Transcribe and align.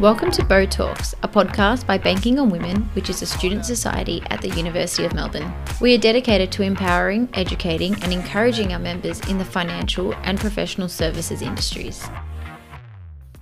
Welcome 0.00 0.30
to 0.30 0.44
Bo 0.44 0.64
Talks, 0.64 1.12
a 1.24 1.28
podcast 1.28 1.84
by 1.84 1.98
Banking 1.98 2.38
on 2.38 2.50
Women, 2.50 2.82
which 2.92 3.10
is 3.10 3.20
a 3.20 3.26
student 3.26 3.66
society 3.66 4.22
at 4.26 4.40
the 4.40 4.50
University 4.50 5.04
of 5.04 5.12
Melbourne. 5.12 5.52
We 5.80 5.92
are 5.92 5.98
dedicated 5.98 6.52
to 6.52 6.62
empowering, 6.62 7.28
educating, 7.34 8.00
and 8.04 8.12
encouraging 8.12 8.72
our 8.72 8.78
members 8.78 9.18
in 9.28 9.38
the 9.38 9.44
financial 9.44 10.14
and 10.22 10.38
professional 10.38 10.88
services 10.88 11.42
industries. 11.42 12.06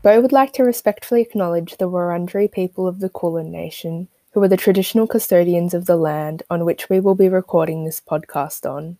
Bo 0.00 0.18
would 0.22 0.32
like 0.32 0.54
to 0.54 0.64
respectfully 0.64 1.20
acknowledge 1.20 1.76
the 1.76 1.90
Wurundjeri 1.90 2.50
people 2.50 2.88
of 2.88 3.00
the 3.00 3.10
Kulin 3.10 3.52
Nation, 3.52 4.08
who 4.32 4.42
are 4.42 4.48
the 4.48 4.56
traditional 4.56 5.06
custodians 5.06 5.74
of 5.74 5.84
the 5.84 5.96
land 5.96 6.42
on 6.48 6.64
which 6.64 6.88
we 6.88 7.00
will 7.00 7.14
be 7.14 7.28
recording 7.28 7.84
this 7.84 8.00
podcast 8.00 8.64
on. 8.64 8.96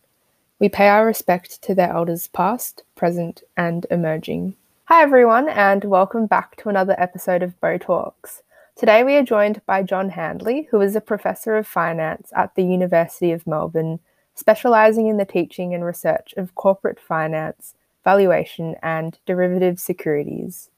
We 0.59 0.69
pay 0.69 0.89
our 0.89 1.07
respect 1.07 1.63
to 1.63 1.73
their 1.73 1.91
elders 1.91 2.27
past, 2.27 2.83
present, 2.93 3.41
and 3.57 3.87
emerging. 3.89 4.55
Hi, 4.89 5.03
everyone, 5.03 5.49
and 5.49 5.83
welcome 5.83 6.27
back 6.27 6.55
to 6.61 6.69
another 6.69 6.95
episode 6.97 7.43
of 7.43 7.59
Bo 7.59 7.77
Talks. 7.77 8.41
Today, 8.77 9.03
we 9.03 9.17
are 9.17 9.21
joined 9.21 9.61
by 9.65 9.83
John 9.83 10.11
Handley, 10.11 10.69
who 10.71 10.79
is 10.79 10.95
a 10.95 11.01
professor 11.01 11.57
of 11.57 11.67
finance 11.67 12.31
at 12.33 12.55
the 12.55 12.63
University 12.63 13.33
of 13.33 13.45
Melbourne, 13.45 13.99
specialising 14.33 15.07
in 15.07 15.17
the 15.17 15.25
teaching 15.25 15.73
and 15.73 15.83
research 15.83 16.33
of 16.37 16.55
corporate 16.55 17.01
finance, 17.01 17.75
valuation, 18.05 18.75
and 18.81 19.19
derivative 19.25 19.77
securities. 19.77 20.69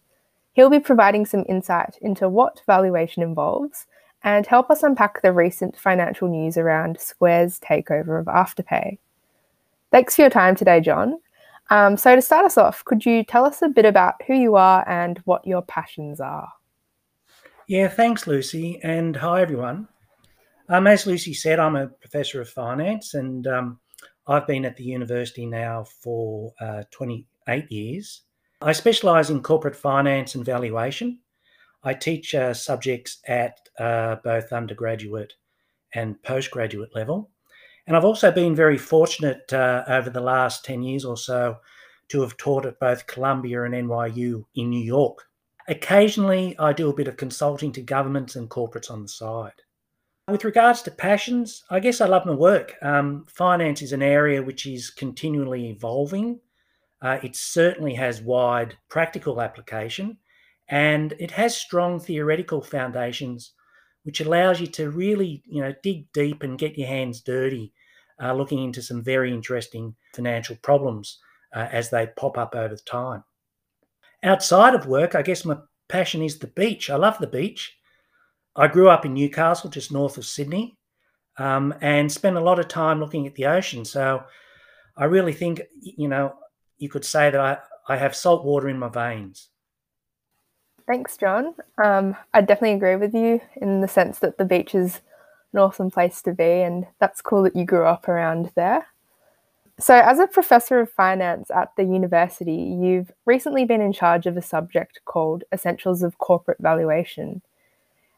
He'll 0.54 0.72
be 0.72 0.80
providing 0.80 1.28
some 1.28 1.46
insight 1.48 2.00
into 2.02 2.28
what 2.28 2.64
valuation 2.66 3.22
involves 3.22 3.86
and 4.24 4.48
help 4.48 4.72
us 4.72 4.82
unpack 4.82 5.22
the 5.22 5.32
recent 5.32 5.78
financial 5.78 6.28
news 6.28 6.58
around 6.58 7.00
Square's 7.00 7.60
takeover 7.60 8.20
of 8.20 8.26
Afterpay. 8.26 8.98
Thanks 9.92 10.16
for 10.16 10.24
your 10.24 10.32
time 10.32 10.56
today, 10.56 10.82
John. 10.82 11.20
Um, 11.70 11.98
so, 11.98 12.16
to 12.16 12.22
start 12.22 12.46
us 12.46 12.58
off, 12.58 12.84
could 12.86 13.06
you 13.06 13.24
tell 13.24 13.46
us 13.46 13.62
a 13.62 13.70
bit 13.70 13.86
about 13.86 14.16
who 14.26 14.34
you 14.34 14.56
are 14.56 14.88
and 14.88 15.20
what 15.26 15.46
your 15.46 15.62
passions 15.62 16.20
are? 16.20 16.50
Yeah, 17.68 17.88
thanks, 17.88 18.26
Lucy, 18.26 18.80
and 18.82 19.16
hi, 19.16 19.42
everyone. 19.42 19.88
Um, 20.70 20.88
as 20.88 21.06
Lucy 21.06 21.34
said, 21.34 21.60
I'm 21.60 21.76
a 21.76 21.88
professor 21.88 22.42
of 22.42 22.50
finance, 22.50 23.14
and 23.14 23.46
um, 23.46 23.80
I've 24.26 24.48
been 24.48 24.66
at 24.66 24.78
the 24.78 24.84
university 24.84 25.46
now 25.46 25.86
for 26.02 26.54
uh, 26.60 26.84
28 26.92 27.72
years. 27.72 28.22
I 28.62 28.72
specialise 28.74 29.30
in 29.30 29.42
corporate 29.42 29.76
finance 29.76 30.36
and 30.36 30.44
valuation. 30.44 31.20
I 31.84 31.94
teach 31.94 32.36
uh, 32.36 32.54
subjects 32.54 33.20
at 33.28 33.58
uh, 33.80 34.18
both 34.24 34.52
undergraduate 34.52 35.34
and 35.94 36.22
postgraduate 36.24 36.94
level. 36.94 37.32
And 37.90 37.98
I've 37.98 38.06
also 38.06 38.32
been 38.32 38.56
very 38.56 38.78
fortunate 38.78 39.52
uh, 39.52 39.84
over 39.88 40.12
the 40.12 40.22
last 40.22 40.64
10 40.64 40.84
years 40.84 41.04
or 41.04 41.18
so 41.18 41.58
to 42.10 42.22
have 42.22 42.38
taught 42.38 42.68
at 42.68 42.80
both 42.80 43.08
Columbia 43.08 43.64
and 43.64 43.74
NYU 43.74 44.46
in 44.54 44.70
New 44.70 44.84
York. 44.84 45.26
Occasionally, 45.68 46.56
I 46.60 46.72
do 46.72 46.92
a 46.92 46.96
bit 46.96 47.08
of 47.08 47.18
consulting 47.18 47.72
to 47.72 47.82
governments 47.82 48.36
and 48.36 48.48
corporates 48.48 48.92
on 48.92 49.02
the 49.02 49.08
side. 49.08 49.64
With 50.28 50.44
regards 50.44 50.84
to 50.84 50.92
passions, 50.92 51.64
I 51.72 51.80
guess 51.80 52.00
I 52.00 52.06
love 52.06 52.28
my 52.28 52.36
work. 52.36 52.76
Um, 52.84 53.26
finance 53.28 53.82
is 53.82 53.92
an 53.92 54.04
area 54.04 54.44
which 54.44 54.68
is 54.68 54.92
continually 54.92 55.72
evolving. 55.72 56.42
Uh, 57.02 57.18
it 57.24 57.36
certainly 57.36 57.96
has 57.96 58.22
wide 58.22 58.78
practical 58.90 59.42
application 59.42 60.20
and 60.68 61.16
it 61.18 61.32
has 61.32 61.58
strong 61.58 62.00
theoretical 62.00 62.62
foundations 62.62 63.54
which 64.04 64.22
allows 64.22 64.62
you 64.62 64.68
to 64.68 64.90
really 64.90 65.44
you 65.46 65.62
know 65.62 65.74
dig 65.84 66.12
deep 66.14 66.44
and 66.44 66.58
get 66.58 66.78
your 66.78 66.88
hands 66.88 67.22
dirty 67.22 67.74
uh, 68.22 68.34
looking 68.34 68.64
into 68.64 68.82
some 68.82 69.04
very 69.04 69.34
interesting 69.34 69.96
financial 70.14 70.56
problems 70.58 71.20
uh, 71.56 71.68
as 71.72 71.90
they 71.90 72.08
pop 72.16 72.38
up 72.38 72.56
over 72.56 72.76
time. 72.76 73.24
Outside 74.24 74.76
of 74.76 74.86
work, 74.86 75.16
I 75.16 75.22
guess 75.22 75.46
my 75.46 75.58
passion 75.88 76.22
is 76.22 76.40
the 76.40 76.48
beach. 76.48 76.90
I 76.90 76.96
love 76.96 77.18
the 77.20 77.28
beach. 77.28 77.76
I 78.56 78.68
grew 78.68 78.90
up 78.90 79.06
in 79.06 79.14
Newcastle, 79.14 79.70
just 79.70 79.92
north 79.92 80.18
of 80.18 80.26
Sydney, 80.26 80.78
um, 81.38 81.74
and 81.82 82.12
spent 82.12 82.36
a 82.36 82.42
lot 82.42 82.60
of 82.60 82.68
time 82.68 83.00
looking 83.00 83.26
at 83.26 83.36
the 83.36 83.46
ocean. 83.46 83.86
So 83.86 84.24
I 84.98 85.06
really 85.06 85.34
think, 85.34 85.62
you 85.82 86.08
know, 86.08 86.34
you 86.78 86.90
could 86.90 87.06
say 87.06 87.30
that 87.30 87.40
I, 87.40 87.58
I 87.88 87.98
have 87.98 88.16
salt 88.16 88.44
water 88.44 88.68
in 88.68 88.78
my 88.78 88.90
veins. 88.90 89.50
Thanks, 90.86 91.18
John. 91.18 91.54
Um, 91.84 92.16
I 92.34 92.42
definitely 92.42 92.76
agree 92.76 92.96
with 92.96 93.14
you 93.14 93.40
in 93.62 93.82
the 93.82 93.88
sense 93.88 94.20
that 94.20 94.38
the 94.38 94.46
beach 94.46 94.74
is 94.74 95.02
an 95.54 95.60
awesome 95.60 95.92
place 95.92 96.22
to 96.24 96.34
be, 96.34 96.62
and 96.62 96.88
that's 97.00 97.22
cool 97.22 97.44
that 97.44 97.56
you 97.56 97.66
grew 97.66 97.86
up 97.86 98.08
around 98.08 98.52
there. 98.56 98.88
So, 99.80 99.96
as 99.96 100.20
a 100.20 100.28
professor 100.28 100.80
of 100.82 100.92
finance 100.92 101.50
at 101.52 101.76
the 101.78 101.84
university, 101.84 102.54
you've 102.54 103.12
recently 103.26 103.64
been 103.64 103.82
in 103.82 103.94
charge 103.94 104.26
of 104.26 104.36
a 104.36 104.42
subject 104.42 105.00
called 105.06 105.46
Essentials 105.54 106.04
of 106.04 106.18
Corporate 106.18 106.58
Valuation. 106.60 107.42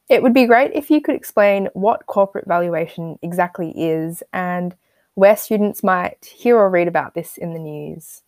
It 0.09 0.23
would 0.23 0.33
be 0.33 0.45
great 0.45 0.71
if 0.73 0.89
you 0.89 1.01
could 1.01 1.15
explain 1.15 1.69
what 1.73 2.07
corporate 2.07 2.47
valuation 2.47 3.19
exactly 3.21 3.71
is 3.77 4.23
and 4.33 4.75
where 5.13 5.37
students 5.37 5.83
might 5.83 6.25
hear 6.25 6.57
or 6.57 6.69
read 6.69 6.87
about 6.87 7.13
this 7.13 7.37
in 7.37 7.53
the 7.53 7.59
news. 7.59 8.23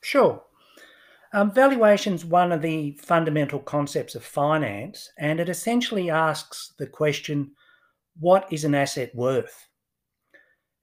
Sure. 0.00 0.42
Um, 1.34 1.50
valuation 1.52 2.14
is 2.14 2.24
one 2.24 2.50
of 2.50 2.62
the 2.62 2.92
fundamental 2.92 3.58
concepts 3.58 4.14
of 4.14 4.24
finance, 4.24 5.10
and 5.18 5.38
it 5.38 5.48
essentially 5.48 6.10
asks 6.10 6.72
the 6.78 6.86
question 6.86 7.52
what 8.18 8.46
is 8.52 8.64
an 8.64 8.74
asset 8.74 9.14
worth? 9.14 9.68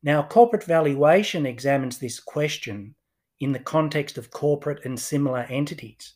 Now, 0.01 0.23
corporate 0.23 0.63
valuation 0.63 1.45
examines 1.45 1.97
this 1.97 2.19
question 2.19 2.95
in 3.39 3.51
the 3.51 3.59
context 3.59 4.17
of 4.17 4.31
corporate 4.31 4.85
and 4.85 4.99
similar 4.99 5.45
entities. 5.49 6.15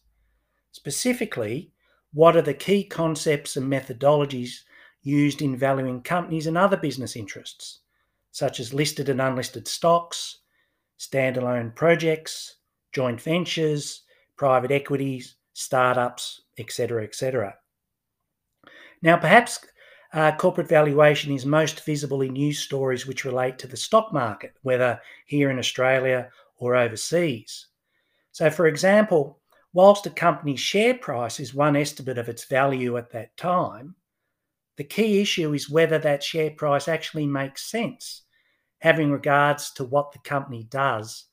Specifically, 0.72 1.72
what 2.13 2.35
are 2.35 2.41
the 2.41 2.53
key 2.53 2.84
concepts 2.84 3.57
and 3.57 3.72
methodologies 3.72 4.59
used 5.02 5.41
in 5.41 5.57
valuing 5.57 6.02
companies 6.02 6.47
and 6.47 6.57
other 6.57 6.78
business 6.78 7.16
interests, 7.16 7.79
such 8.31 8.59
as 8.59 8.73
listed 8.73 9.09
and 9.09 9.22
unlisted 9.22 9.68
stocks, 9.68 10.40
standalone 11.00 11.75
projects, 11.75 12.57
joint 12.94 13.19
ventures, 13.19 14.03
private 14.38 14.72
equities, 14.72 15.35
startups, 15.53 16.41
etc., 16.57 17.03
etc. 17.03 17.56
Now, 19.02 19.18
perhaps 19.18 19.59
uh, 20.13 20.31
corporate 20.35 20.69
valuation 20.69 21.34
is 21.34 21.46
most 21.46 21.84
visible 21.84 22.22
in 22.22 22.34
news 22.34 22.59
stories 22.59 23.07
which 23.07 23.25
relate 23.25 23.57
to 23.59 23.68
the 23.68 23.78
stock 23.78 24.13
market, 24.13 24.53
whether 24.62 25.01
here 25.25 25.50
in 25.50 25.57
Australia 25.57 26.29
or 26.57 26.75
overseas. 26.75 27.68
So, 28.31 28.50
for 28.50 28.68
example, 28.68 29.40
whilst 29.73 30.06
a 30.06 30.12
company's 30.12 30.59
share 30.59 30.94
price 30.94 31.40
is 31.40 31.56
one 31.56 31.75
estimate 31.75 32.19
of 32.19 32.29
its 32.29 32.46
value 32.46 32.96
at 32.97 33.12
that 33.12 33.35
time, 33.38 33.96
the 34.78 34.84
key 34.84 35.19
issue 35.19 35.53
is 35.53 35.69
whether 35.69 35.97
that 36.00 36.23
share 36.23 36.52
price 36.52 36.88
actually 36.88 37.28
makes 37.28 37.69
sense, 37.69 38.22
having 38.79 39.12
regards 39.12 39.72
to 39.72 39.84
what 39.84 40.12
the 40.12 40.19
company 40.19 40.63
does 40.69 41.25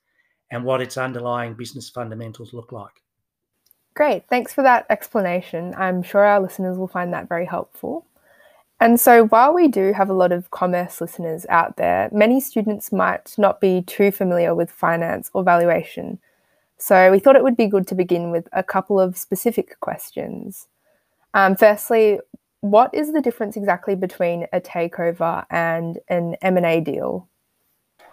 and 0.51 0.65
what 0.65 0.81
its 0.81 0.97
underlying 0.97 1.55
business 1.55 1.91
fundamentals 1.91 2.53
look 2.55 2.73
like. 2.73 3.03
Great, 3.95 4.27
thanks 4.29 4.55
for 4.55 4.63
that 4.63 4.87
explanation. 4.89 5.75
I'm 5.77 6.03
sure 6.03 6.25
our 6.25 6.41
listeners 6.41 6.79
will 6.79 6.89
find 6.89 7.13
that 7.13 7.29
very 7.29 7.45
helpful. 7.45 8.07
And 8.81 8.99
so, 8.99 9.27
while 9.27 9.53
we 9.53 9.69
do 9.69 9.93
have 9.93 10.09
a 10.09 10.15
lot 10.15 10.33
of 10.33 10.51
commerce 10.51 11.03
listeners 11.03 11.45
out 11.51 11.77
there, 11.77 12.09
many 12.13 12.41
students 12.41 12.91
might 12.91 13.35
not 13.37 13.61
be 13.61 13.83
too 13.83 14.11
familiar 14.11 14.55
with 14.55 14.71
finance 14.71 15.31
or 15.35 15.45
valuation. 15.45 16.19
So, 16.79 17.11
we 17.11 17.19
thought 17.19 17.37
it 17.37 17.43
would 17.43 17.59
be 17.59 17.67
good 17.67 17.87
to 17.89 17.95
begin 17.95 18.31
with 18.31 18.49
a 18.55 18.63
couple 18.63 18.99
of 18.99 19.19
specific 19.19 19.79
questions. 19.81 20.67
Um, 21.35 21.57
firstly, 21.57 22.21
what 22.63 22.95
is 22.95 23.13
the 23.13 23.21
difference 23.21 23.55
exactly 23.55 23.95
between 23.95 24.47
a 24.53 24.61
takeover 24.63 25.45
and 25.51 25.99
an 26.09 26.37
M&A 26.41 26.81
deal? 26.81 27.29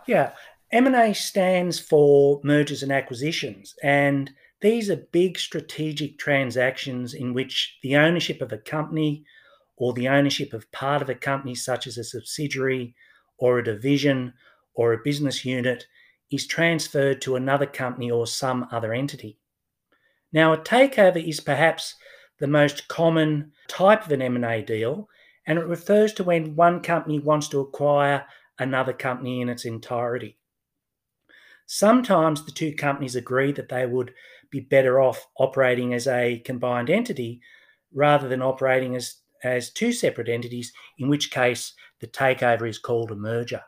Yeah, 0.06 0.32
M&A 0.72 1.14
stands 1.14 1.80
for 1.80 2.42
mergers 2.44 2.84
and 2.84 2.92
acquisitions, 2.92 3.74
and 3.84 4.32
these 4.60 4.90
are 4.90 4.98
big 4.98 5.40
strategic 5.40 6.18
transactions 6.18 7.14
in 7.14 7.34
which 7.34 7.78
the 7.84 7.96
ownership 7.96 8.42
of 8.42 8.52
a 8.52 8.58
company 8.58 9.24
or 9.78 9.94
the 9.94 10.08
ownership 10.08 10.54
of 10.54 10.72
part 10.72 11.02
of 11.02 11.10
a 11.10 11.16
company, 11.16 11.56
such 11.56 11.88
as 11.88 11.98
a 11.98 12.04
subsidiary 12.04 12.96
or 13.38 13.60
a 13.60 13.64
division 13.64 14.34
or 14.74 14.92
a 14.92 15.04
business 15.04 15.46
unit, 15.46 15.86
is 16.32 16.48
transferred 16.48 17.22
to 17.22 17.36
another 17.36 17.66
company 17.66 18.12
or 18.12 18.28
some 18.28 18.68
other 18.72 18.92
entity. 18.92 19.38
Now, 20.34 20.52
a 20.52 20.58
takeover 20.58 21.26
is 21.26 21.40
perhaps 21.40 21.96
the 22.40 22.48
most 22.48 22.88
common 22.88 23.52
type 23.68 24.06
of 24.06 24.12
an 24.12 24.22
M&A 24.22 24.62
deal, 24.62 25.08
and 25.46 25.58
it 25.58 25.66
refers 25.66 26.14
to 26.14 26.24
when 26.24 26.56
one 26.56 26.82
company 26.82 27.20
wants 27.20 27.48
to 27.50 27.60
acquire 27.60 28.26
another 28.60 28.94
company 28.94 29.42
in 29.42 29.50
its 29.50 29.66
entirety. 29.66 30.38
Sometimes 31.66 32.46
the 32.46 32.52
two 32.52 32.74
companies 32.74 33.16
agree 33.16 33.52
that 33.54 33.70
they 33.70 33.86
would 33.86 34.14
be 34.50 34.60
better 34.60 35.02
off 35.02 35.28
operating 35.38 35.94
as 35.94 36.08
a 36.08 36.40
combined 36.40 36.90
entity 36.90 37.42
rather 37.94 38.28
than 38.28 38.42
operating 38.42 38.96
as 38.96 39.16
as 39.44 39.70
two 39.70 39.92
separate 39.92 40.30
entities, 40.30 40.74
in 40.98 41.10
which 41.10 41.32
case 41.32 41.74
the 42.00 42.08
takeover 42.08 42.68
is 42.68 42.78
called 42.78 43.12
a 43.12 43.16
merger. 43.16 43.64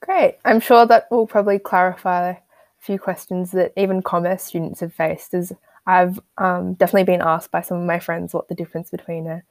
Great. 0.00 0.38
I'm 0.44 0.60
sure 0.60 0.86
that 0.86 1.10
will 1.10 1.26
probably 1.26 1.58
clarify 1.58 2.30
a 2.30 2.36
few 2.78 2.98
questions 2.98 3.52
that 3.52 3.72
even 3.76 4.02
commerce 4.02 4.42
students 4.42 4.80
have 4.80 4.92
faced, 4.92 5.32
as 5.34 5.52
I've 5.86 6.20
um, 6.38 6.74
definitely 6.74 7.04
been 7.04 7.22
asked 7.22 7.50
by 7.50 7.62
some 7.62 7.78
of 7.78 7.86
my 7.86 7.98
friends 7.98 8.34
what 8.34 8.48
the 8.48 8.54
difference 8.54 8.90
between 8.90 9.26
a 9.26 9.42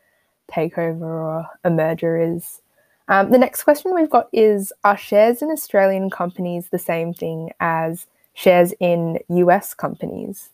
takeover 0.51 1.01
or 1.01 1.47
a 1.63 1.69
merger 1.69 2.19
is. 2.19 2.61
Um, 3.07 3.31
the 3.31 3.37
next 3.37 3.63
question 3.63 3.93
we've 3.93 4.09
got 4.09 4.29
is 4.31 4.71
Are 4.83 4.97
shares 4.97 5.41
in 5.41 5.49
Australian 5.51 6.09
companies 6.09 6.69
the 6.69 6.79
same 6.79 7.13
thing 7.13 7.51
as 7.59 8.07
shares 8.33 8.73
in 8.79 9.19
US 9.29 9.73
companies? 9.73 10.49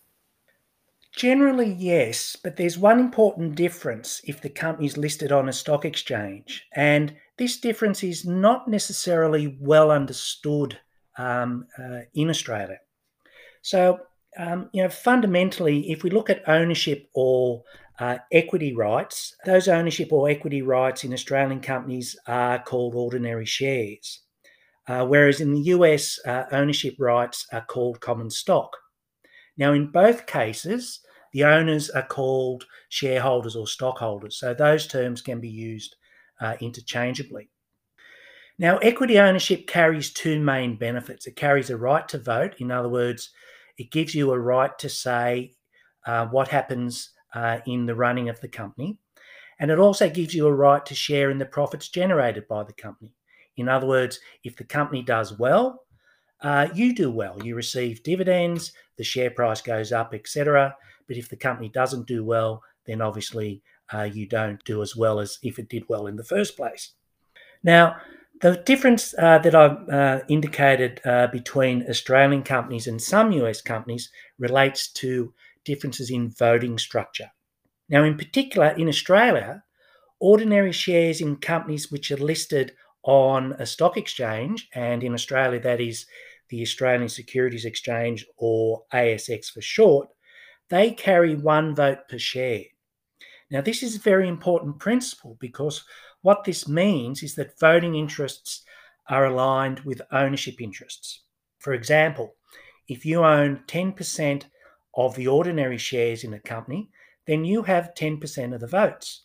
Generally, 1.19 1.75
yes, 1.77 2.37
but 2.41 2.55
there's 2.55 2.77
one 2.77 2.97
important 2.97 3.55
difference 3.55 4.21
if 4.23 4.39
the 4.39 4.49
company 4.49 4.87
is 4.87 4.95
listed 4.95 5.33
on 5.33 5.49
a 5.49 5.53
stock 5.53 5.83
exchange, 5.83 6.65
and 6.77 7.13
this 7.37 7.57
difference 7.59 8.05
is 8.05 8.25
not 8.25 8.69
necessarily 8.69 9.57
well 9.59 9.91
understood 9.91 10.79
um, 11.17 11.65
uh, 11.77 12.03
in 12.13 12.29
Australia. 12.29 12.77
So, 13.61 13.99
um, 14.37 14.69
you 14.71 14.81
know, 14.81 14.87
fundamentally, 14.87 15.91
if 15.91 16.03
we 16.03 16.09
look 16.09 16.29
at 16.29 16.47
ownership 16.47 17.09
or 17.13 17.63
uh, 17.99 18.19
equity 18.31 18.73
rights, 18.73 19.35
those 19.45 19.67
ownership 19.67 20.13
or 20.13 20.29
equity 20.29 20.61
rights 20.61 21.03
in 21.03 21.11
Australian 21.11 21.59
companies 21.59 22.15
are 22.27 22.63
called 22.63 22.95
ordinary 22.95 23.45
shares, 23.45 24.21
uh, 24.87 25.05
whereas 25.05 25.41
in 25.41 25.51
the 25.53 25.63
US, 25.75 26.17
uh, 26.25 26.45
ownership 26.53 26.95
rights 26.97 27.45
are 27.51 27.65
called 27.65 27.99
common 27.99 28.29
stock. 28.29 28.77
Now, 29.57 29.73
in 29.73 29.91
both 29.91 30.25
cases, 30.25 31.01
the 31.33 31.43
owners 31.43 31.89
are 31.89 32.05
called 32.05 32.65
shareholders 32.89 33.55
or 33.55 33.67
stockholders, 33.67 34.37
so 34.37 34.53
those 34.53 34.87
terms 34.87 35.21
can 35.21 35.39
be 35.39 35.49
used 35.49 35.95
uh, 36.41 36.55
interchangeably. 36.59 37.49
Now, 38.57 38.77
equity 38.79 39.17
ownership 39.19 39.67
carries 39.67 40.11
two 40.11 40.39
main 40.39 40.75
benefits. 40.75 41.27
It 41.27 41.35
carries 41.35 41.69
a 41.69 41.77
right 41.77 42.07
to 42.09 42.17
vote, 42.17 42.55
in 42.59 42.71
other 42.71 42.89
words, 42.89 43.29
it 43.77 43.91
gives 43.91 44.13
you 44.13 44.31
a 44.31 44.39
right 44.39 44.77
to 44.79 44.89
say 44.89 45.53
uh, 46.05 46.25
what 46.27 46.49
happens 46.49 47.11
uh, 47.33 47.59
in 47.65 47.85
the 47.85 47.95
running 47.95 48.27
of 48.27 48.39
the 48.41 48.49
company. 48.49 48.97
And 49.59 49.71
it 49.71 49.79
also 49.79 50.09
gives 50.09 50.33
you 50.33 50.47
a 50.47 50.53
right 50.53 50.85
to 50.85 50.95
share 50.95 51.29
in 51.31 51.37
the 51.37 51.45
profits 51.45 51.89
generated 51.89 52.47
by 52.47 52.63
the 52.63 52.73
company. 52.73 53.13
In 53.57 53.67
other 53.67 53.87
words, 53.87 54.19
if 54.43 54.55
the 54.55 54.63
company 54.63 55.03
does 55.03 55.37
well, 55.37 55.83
uh, 56.41 56.67
you 56.73 56.95
do 56.95 57.11
well. 57.11 57.37
You 57.43 57.55
receive 57.55 58.03
dividends, 58.03 58.71
the 58.97 59.03
share 59.03 59.31
price 59.31 59.61
goes 59.61 59.91
up, 59.91 60.13
etc. 60.13 60.75
But 61.09 61.17
if 61.17 61.27
the 61.27 61.35
company 61.35 61.67
doesn't 61.67 62.07
do 62.07 62.23
well, 62.23 62.63
then 62.85 63.01
obviously 63.01 63.61
uh, 63.91 64.03
you 64.03 64.27
don't 64.27 64.63
do 64.63 64.81
as 64.81 64.95
well 64.95 65.19
as 65.19 65.39
if 65.43 65.59
it 65.59 65.67
did 65.67 65.83
well 65.89 66.07
in 66.07 66.15
the 66.15 66.23
first 66.23 66.55
place. 66.55 66.93
Now, 67.63 67.97
the 68.41 68.55
difference 68.55 69.13
uh, 69.17 69.39
that 69.39 69.55
I've 69.55 69.89
uh, 69.89 70.19
indicated 70.29 71.01
uh, 71.03 71.27
between 71.27 71.89
Australian 71.89 72.43
companies 72.43 72.87
and 72.87 73.01
some 73.01 73.31
US 73.33 73.59
companies 73.59 74.09
relates 74.37 74.87
to 74.93 75.33
differences 75.65 76.09
in 76.09 76.29
voting 76.29 76.77
structure. 76.77 77.31
Now, 77.89 78.03
in 78.03 78.15
particular, 78.15 78.67
in 78.67 78.87
Australia, 78.87 79.63
ordinary 80.19 80.71
shares 80.71 81.21
in 81.21 81.37
companies 81.37 81.91
which 81.91 82.11
are 82.11 82.17
listed 82.17 82.73
on 83.03 83.53
a 83.53 83.65
stock 83.65 83.97
exchange, 83.97 84.69
and 84.73 85.03
in 85.03 85.13
Australia, 85.13 85.59
that 85.61 85.81
is 85.81 86.05
the 86.49 86.61
Australian 86.61 87.09
Securities 87.09 87.65
Exchange 87.65 88.25
or 88.37 88.83
ASX 88.93 89.51
for 89.51 89.61
short, 89.61 90.09
they 90.69 90.91
carry 90.91 91.35
one 91.35 91.75
vote 91.75 92.07
per 92.07 92.17
share. 92.17 92.63
Now, 93.51 93.61
this 93.61 93.81
is 93.81 93.95
a 93.95 93.99
very 93.99 94.27
important 94.27 94.79
principle 94.79 95.37
because 95.39 95.83
what 96.21 96.43
this 96.43 96.67
means 96.67 97.23
is 97.23 97.35
that 97.35 97.59
voting 97.59 97.95
interests 97.95 98.63
are 99.07 99.25
aligned 99.25 99.79
with 99.81 100.01
ownership 100.11 100.61
interests. 100.61 101.21
For 101.57 101.73
example, 101.73 102.35
if 102.87 103.05
you 103.05 103.23
own 103.23 103.63
10% 103.67 104.43
of 104.95 105.15
the 105.15 105.27
ordinary 105.27 105.77
shares 105.77 106.23
in 106.23 106.33
a 106.33 106.39
company, 106.39 106.89
then 107.25 107.45
you 107.45 107.63
have 107.63 107.93
10% 107.95 108.53
of 108.53 108.59
the 108.59 108.67
votes. 108.67 109.23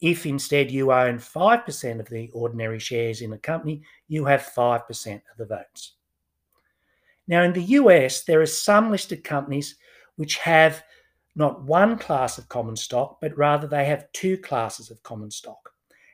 If 0.00 0.24
instead 0.24 0.70
you 0.70 0.92
own 0.92 1.18
5% 1.18 2.00
of 2.00 2.08
the 2.08 2.30
ordinary 2.32 2.78
shares 2.78 3.20
in 3.20 3.32
a 3.32 3.38
company, 3.38 3.82
you 4.08 4.24
have 4.24 4.52
5% 4.56 5.14
of 5.14 5.36
the 5.36 5.46
votes. 5.46 5.94
Now, 7.28 7.42
in 7.42 7.52
the 7.52 7.62
US, 7.62 8.24
there 8.24 8.40
are 8.40 8.46
some 8.46 8.90
listed 8.90 9.22
companies 9.22 9.76
which 10.20 10.36
have 10.36 10.84
not 11.34 11.62
one 11.62 11.96
class 11.96 12.36
of 12.36 12.46
common 12.46 12.76
stock, 12.76 13.22
but 13.22 13.34
rather 13.38 13.66
they 13.66 13.86
have 13.86 14.12
two 14.12 14.36
classes 14.36 14.90
of 14.90 15.02
common 15.02 15.30
stock. 15.30 15.70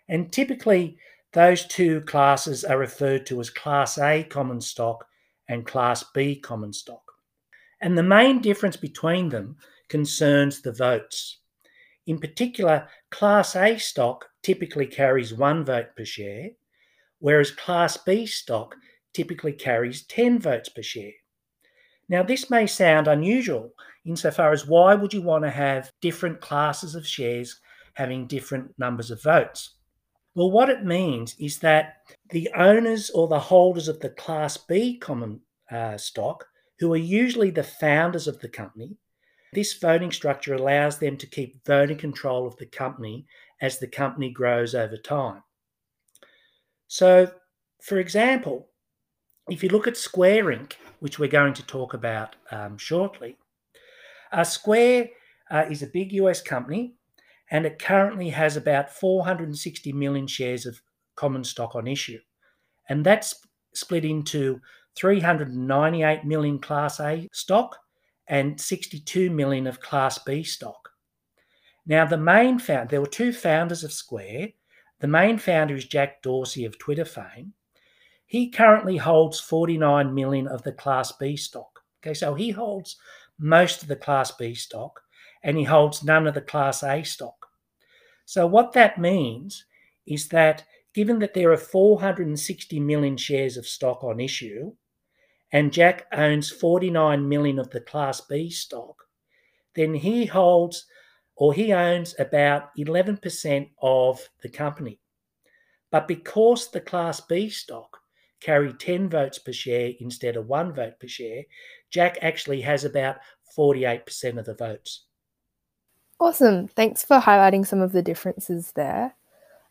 And 0.09 0.33
typically, 0.33 0.97
those 1.33 1.67
two 1.67 2.03
classes 2.03 2.63
are 2.63 2.79
referred 2.79 3.27
to 3.27 3.41
as 3.41 3.51
Class 3.51 3.99
A 3.99 4.23
common 4.23 4.61
stock 4.61 5.09
and 5.49 5.67
Class 5.67 6.05
B 6.15 6.37
common 6.37 6.73
stock. 6.73 7.03
And 7.81 7.99
the 7.99 8.05
main 8.05 8.41
difference 8.41 8.77
between 8.77 9.31
them 9.31 9.57
concerns 9.89 10.63
the 10.63 10.71
votes. 10.71 11.41
In 12.07 12.21
particular, 12.21 12.87
Class 13.11 13.57
A 13.57 13.77
stock 13.77 14.27
typically 14.45 14.87
carries 14.87 15.35
one 15.35 15.65
vote 15.65 15.97
per 15.97 16.05
share, 16.05 16.51
whereas 17.19 17.51
Class 17.51 17.97
B 17.97 18.25
stock 18.25 18.77
typically 19.13 19.53
carries 19.53 20.07
10 20.07 20.39
votes 20.39 20.69
per 20.69 20.83
share. 20.83 21.15
Now, 22.09 22.23
this 22.23 22.49
may 22.51 22.69
sound 22.69 23.09
unusual 23.09 23.73
insofar 24.07 24.53
as 24.53 24.67
why 24.67 24.95
would 24.95 25.13
you 25.13 25.23
want 25.23 25.45
to 25.45 25.51
have 25.51 25.91
different 26.01 26.41
classes 26.41 26.95
of 26.95 27.07
shares 27.07 27.61
having 27.95 28.27
different 28.27 28.73
numbers 28.79 29.11
of 29.11 29.23
votes? 29.23 29.75
Well, 30.35 30.51
what 30.51 30.69
it 30.69 30.85
means 30.85 31.35
is 31.39 31.59
that 31.61 31.97
the 32.31 32.51
owners 32.55 33.11
or 33.11 33.27
the 33.27 33.39
holders 33.39 33.89
of 33.89 34.01
the 34.01 34.11
Class 34.11 34.57
B 34.57 34.99
common 34.99 35.41
uh, 35.71 35.97
stock, 35.97 36.47
who 36.79 36.93
are 36.93 36.99
usually 36.99 37.51
the 37.51 37.63
founders 37.63 38.29
of 38.29 38.39
the 38.41 38.49
company, 38.49 38.97
this 39.55 39.73
voting 39.73 40.13
structure 40.13 40.55
allows 40.55 40.99
them 40.99 41.17
to 41.17 41.27
keep 41.27 41.65
voting 41.65 41.97
control 41.97 42.47
of 42.47 42.57
the 42.57 42.67
company 42.67 43.27
as 43.63 43.79
the 43.79 43.87
company 43.87 44.31
grows 44.31 44.75
over 44.75 44.99
time. 44.99 45.43
So, 46.89 47.31
for 47.83 47.99
example, 47.99 48.69
if 49.49 49.63
you 49.63 49.71
look 49.71 49.87
at 49.87 49.97
Square 49.97 50.45
Inc., 50.47 50.75
which 51.01 51.19
we're 51.19 51.29
going 51.29 51.55
to 51.55 51.65
talk 51.65 51.95
about 51.95 52.37
um, 52.51 52.77
shortly, 52.77 53.39
uh, 54.33 54.45
Square 54.45 55.09
uh, 55.51 55.65
is 55.71 55.83
a 55.83 55.89
big 55.89 56.13
US 56.13 56.41
company 56.41 56.95
and 57.51 57.65
it 57.65 57.79
currently 57.79 58.31
has 58.31 58.57
about 58.57 58.91
460 58.91 59.93
million 59.93 60.27
shares 60.27 60.67
of 60.67 60.81
common 61.15 61.45
stock 61.45 61.75
on 61.75 61.87
issue. 61.87 62.19
And 62.89 63.05
that's 63.05 63.35
split 63.75 64.05
into 64.05 64.61
398 64.97 66.25
million 66.25 66.59
Class 66.59 67.01
A 67.01 67.29
stock 67.33 67.77
and 68.29 68.61
62 68.61 69.31
million 69.31 69.67
of 69.67 69.81
Class 69.81 70.19
B 70.19 70.43
stock. 70.43 70.91
Now, 71.87 72.05
the 72.05 72.17
main 72.17 72.59
founder, 72.59 72.89
there 72.91 73.01
were 73.01 73.07
two 73.07 73.33
founders 73.33 73.85
of 73.85 73.93
Square. 73.93 74.49
The 74.99 75.07
main 75.07 75.39
founder 75.39 75.77
is 75.77 75.85
Jack 75.85 76.23
Dorsey 76.23 76.65
of 76.65 76.79
Twitter 76.79 77.05
fame, 77.05 77.53
he 78.27 78.51
currently 78.51 78.97
holds 78.97 79.39
49 79.41 80.13
million 80.13 80.49
of 80.49 80.63
the 80.63 80.73
Class 80.73 81.13
B 81.13 81.37
stock. 81.37 81.81
Okay, 82.03 82.13
so 82.13 82.35
he 82.35 82.51
holds 82.51 82.97
most 83.39 83.83
of 83.83 83.89
the 83.89 83.97
Class 83.97 84.31
B 84.33 84.55
stock 84.55 85.01
and 85.43 85.57
he 85.57 85.65
holds 85.65 86.03
none 86.03 86.27
of 86.27 86.35
the 86.35 86.41
Class 86.41 86.83
A 86.83 87.03
stock. 87.03 87.47
So, 88.25 88.47
what 88.47 88.73
that 88.73 88.99
means 88.99 89.65
is 90.07 90.29
that 90.29 90.65
given 90.95 91.19
that 91.21 91.35
there 91.35 91.53
are 91.53 91.57
460 91.57 92.81
million 92.81 93.17
shares 93.17 93.57
of 93.57 93.67
stock 93.67 94.03
on 94.03 94.19
issue 94.19 94.73
and 95.53 95.73
Jack 95.73 96.07
owns 96.13 96.51
49 96.51 97.29
million 97.29 97.59
of 97.59 97.71
the 97.71 97.81
Class 97.81 98.21
B 98.23 98.51
stock, 98.51 99.05
then 99.75 99.95
he 99.95 100.27
holds 100.27 100.87
or 101.37 101.53
he 101.53 101.73
owns 101.73 102.15
about 102.19 102.75
11% 102.77 103.71
of 103.83 104.29
the 104.43 104.49
company. 104.49 104.99
But 105.91 106.09
because 106.09 106.71
the 106.71 106.81
Class 106.81 107.21
B 107.21 107.49
stock 107.51 107.99
carry 108.41 108.73
10 108.73 109.09
votes 109.09 109.39
per 109.39 109.53
share 109.53 109.93
instead 110.01 110.37
of 110.37 110.47
one 110.47 110.75
vote 110.75 110.99
per 110.99 111.07
share, 111.07 111.43
Jack 111.91 112.19
actually 112.23 112.63
has 112.63 112.85
about 112.85 113.17
48% 113.57 114.39
of 114.39 114.47
the 114.47 114.55
votes. 114.55 115.05
Awesome. 116.19 116.69
Thanks 116.69 117.05
for 117.05 117.21
highlighting 117.21 117.67
some 117.67 117.81
of 117.81 117.93
the 117.93 118.03
differences 118.03 118.73
there. 118.73 119.15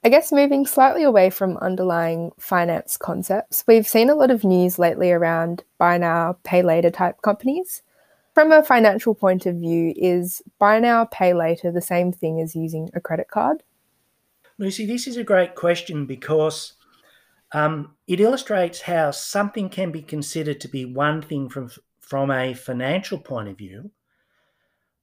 I 0.04 0.10
guess 0.10 0.32
moving 0.32 0.68
slightly 0.68 1.02
away 1.02 1.32
from 1.32 1.58
underlying 1.58 2.32
finance 2.38 2.96
concepts, 2.96 3.64
we've 3.68 3.88
seen 3.88 4.12
a 4.12 4.16
lot 4.16 4.30
of 4.30 4.44
news 4.44 4.78
lately 4.78 5.12
around 5.12 5.64
buy 5.80 5.98
now, 5.98 6.38
pay 6.44 6.62
later 6.62 6.92
type 6.92 7.24
companies. 7.24 7.82
From 8.36 8.52
a 8.52 8.62
financial 8.62 9.16
point 9.16 9.48
of 9.48 9.56
view, 9.56 9.94
is 9.96 10.44
buy 10.60 10.80
now, 10.80 11.06
pay 11.06 11.34
later 11.34 11.72
the 11.72 11.82
same 11.82 12.12
thing 12.12 12.40
as 12.40 12.56
using 12.56 12.90
a 12.94 13.02
credit 13.02 13.30
card? 13.30 13.64
Lucy, 14.60 14.86
this 14.86 15.08
is 15.08 15.18
a 15.18 15.24
great 15.24 15.56
question 15.56 16.06
because 16.06 16.74
um, 17.54 17.96
it 18.08 18.20
illustrates 18.20 18.82
how 18.82 19.10
something 19.10 19.70
can 19.70 19.92
be 19.92 20.02
considered 20.02 20.60
to 20.62 20.68
be 20.68 20.86
one 20.86 21.22
thing 21.22 21.50
from, 21.50 21.72
from 22.06 22.32
a 22.32 22.54
financial 22.54 23.18
point 23.18 23.50
of 23.50 23.58
view, 23.58 23.92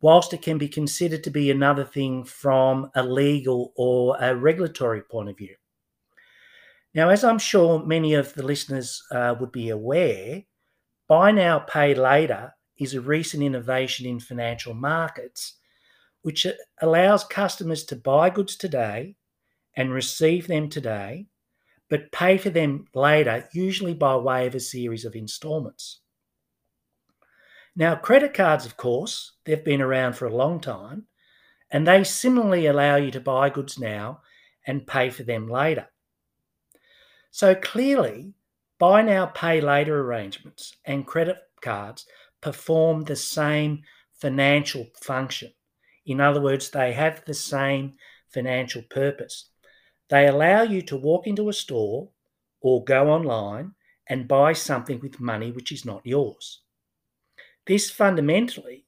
whilst 0.00 0.32
it 0.32 0.42
can 0.42 0.58
be 0.58 0.68
considered 0.68 1.24
to 1.24 1.30
be 1.30 1.50
another 1.50 1.84
thing 1.84 2.24
from 2.24 2.90
a 2.94 3.02
legal 3.02 3.72
or 3.76 4.16
a 4.20 4.34
regulatory 4.34 5.02
point 5.02 5.28
of 5.28 5.36
view. 5.36 5.54
Now, 6.94 7.08
as 7.08 7.24
I'm 7.24 7.38
sure 7.38 7.84
many 7.84 8.14
of 8.14 8.34
the 8.34 8.42
listeners 8.42 9.02
uh, 9.10 9.34
would 9.40 9.52
be 9.52 9.70
aware, 9.70 10.42
buy 11.08 11.30
now, 11.30 11.60
pay 11.60 11.94
later 11.94 12.54
is 12.78 12.94
a 12.94 13.00
recent 13.00 13.42
innovation 13.42 14.06
in 14.06 14.20
financial 14.20 14.74
markets 14.74 15.54
which 16.22 16.46
allows 16.80 17.24
customers 17.24 17.84
to 17.84 17.96
buy 17.96 18.30
goods 18.30 18.56
today 18.56 19.16
and 19.76 19.92
receive 19.92 20.46
them 20.46 20.68
today, 20.68 21.26
but 21.90 22.12
pay 22.12 22.38
for 22.38 22.50
them 22.50 22.86
later, 22.94 23.48
usually 23.52 23.94
by 23.94 24.14
way 24.16 24.46
of 24.46 24.54
a 24.54 24.60
series 24.60 25.04
of 25.04 25.16
installments. 25.16 26.01
Now, 27.74 27.94
credit 27.94 28.34
cards, 28.34 28.66
of 28.66 28.76
course, 28.76 29.32
they've 29.44 29.64
been 29.64 29.80
around 29.80 30.14
for 30.14 30.26
a 30.26 30.36
long 30.36 30.60
time, 30.60 31.06
and 31.70 31.86
they 31.86 32.04
similarly 32.04 32.66
allow 32.66 32.96
you 32.96 33.10
to 33.12 33.20
buy 33.20 33.48
goods 33.48 33.78
now 33.78 34.20
and 34.66 34.86
pay 34.86 35.08
for 35.08 35.22
them 35.22 35.48
later. 35.48 35.88
So 37.30 37.54
clearly, 37.54 38.34
buy 38.78 39.00
now, 39.00 39.26
pay 39.26 39.60
later 39.62 40.00
arrangements 40.00 40.76
and 40.84 41.06
credit 41.06 41.38
cards 41.62 42.04
perform 42.42 43.04
the 43.04 43.16
same 43.16 43.82
financial 44.12 44.88
function. 45.00 45.52
In 46.04 46.20
other 46.20 46.42
words, 46.42 46.68
they 46.70 46.92
have 46.92 47.24
the 47.24 47.34
same 47.34 47.94
financial 48.28 48.82
purpose. 48.82 49.48
They 50.10 50.26
allow 50.26 50.62
you 50.62 50.82
to 50.82 50.96
walk 50.96 51.26
into 51.26 51.48
a 51.48 51.54
store 51.54 52.10
or 52.60 52.84
go 52.84 53.08
online 53.08 53.72
and 54.08 54.28
buy 54.28 54.52
something 54.52 55.00
with 55.00 55.20
money 55.20 55.52
which 55.52 55.72
is 55.72 55.86
not 55.86 56.04
yours. 56.04 56.61
This 57.66 57.90
fundamentally 57.90 58.86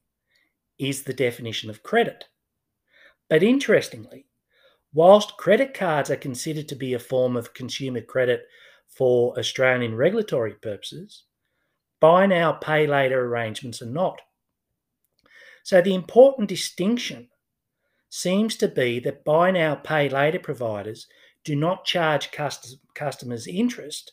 is 0.78 1.02
the 1.04 1.12
definition 1.12 1.70
of 1.70 1.82
credit. 1.82 2.24
But 3.28 3.42
interestingly, 3.42 4.26
whilst 4.92 5.36
credit 5.36 5.74
cards 5.74 6.10
are 6.10 6.16
considered 6.16 6.68
to 6.68 6.76
be 6.76 6.94
a 6.94 6.98
form 6.98 7.36
of 7.36 7.54
consumer 7.54 8.00
credit 8.00 8.46
for 8.88 9.38
Australian 9.38 9.94
regulatory 9.94 10.54
purposes, 10.54 11.24
buy 12.00 12.26
now, 12.26 12.52
pay 12.52 12.86
later 12.86 13.24
arrangements 13.24 13.80
are 13.80 13.86
not. 13.86 14.20
So 15.62 15.80
the 15.80 15.94
important 15.94 16.48
distinction 16.48 17.28
seems 18.10 18.56
to 18.56 18.68
be 18.68 19.00
that 19.00 19.24
buy 19.24 19.50
now, 19.50 19.76
pay 19.76 20.08
later 20.08 20.38
providers 20.38 21.06
do 21.44 21.56
not 21.56 21.84
charge 21.84 22.30
customers 22.94 23.46
interest 23.46 24.12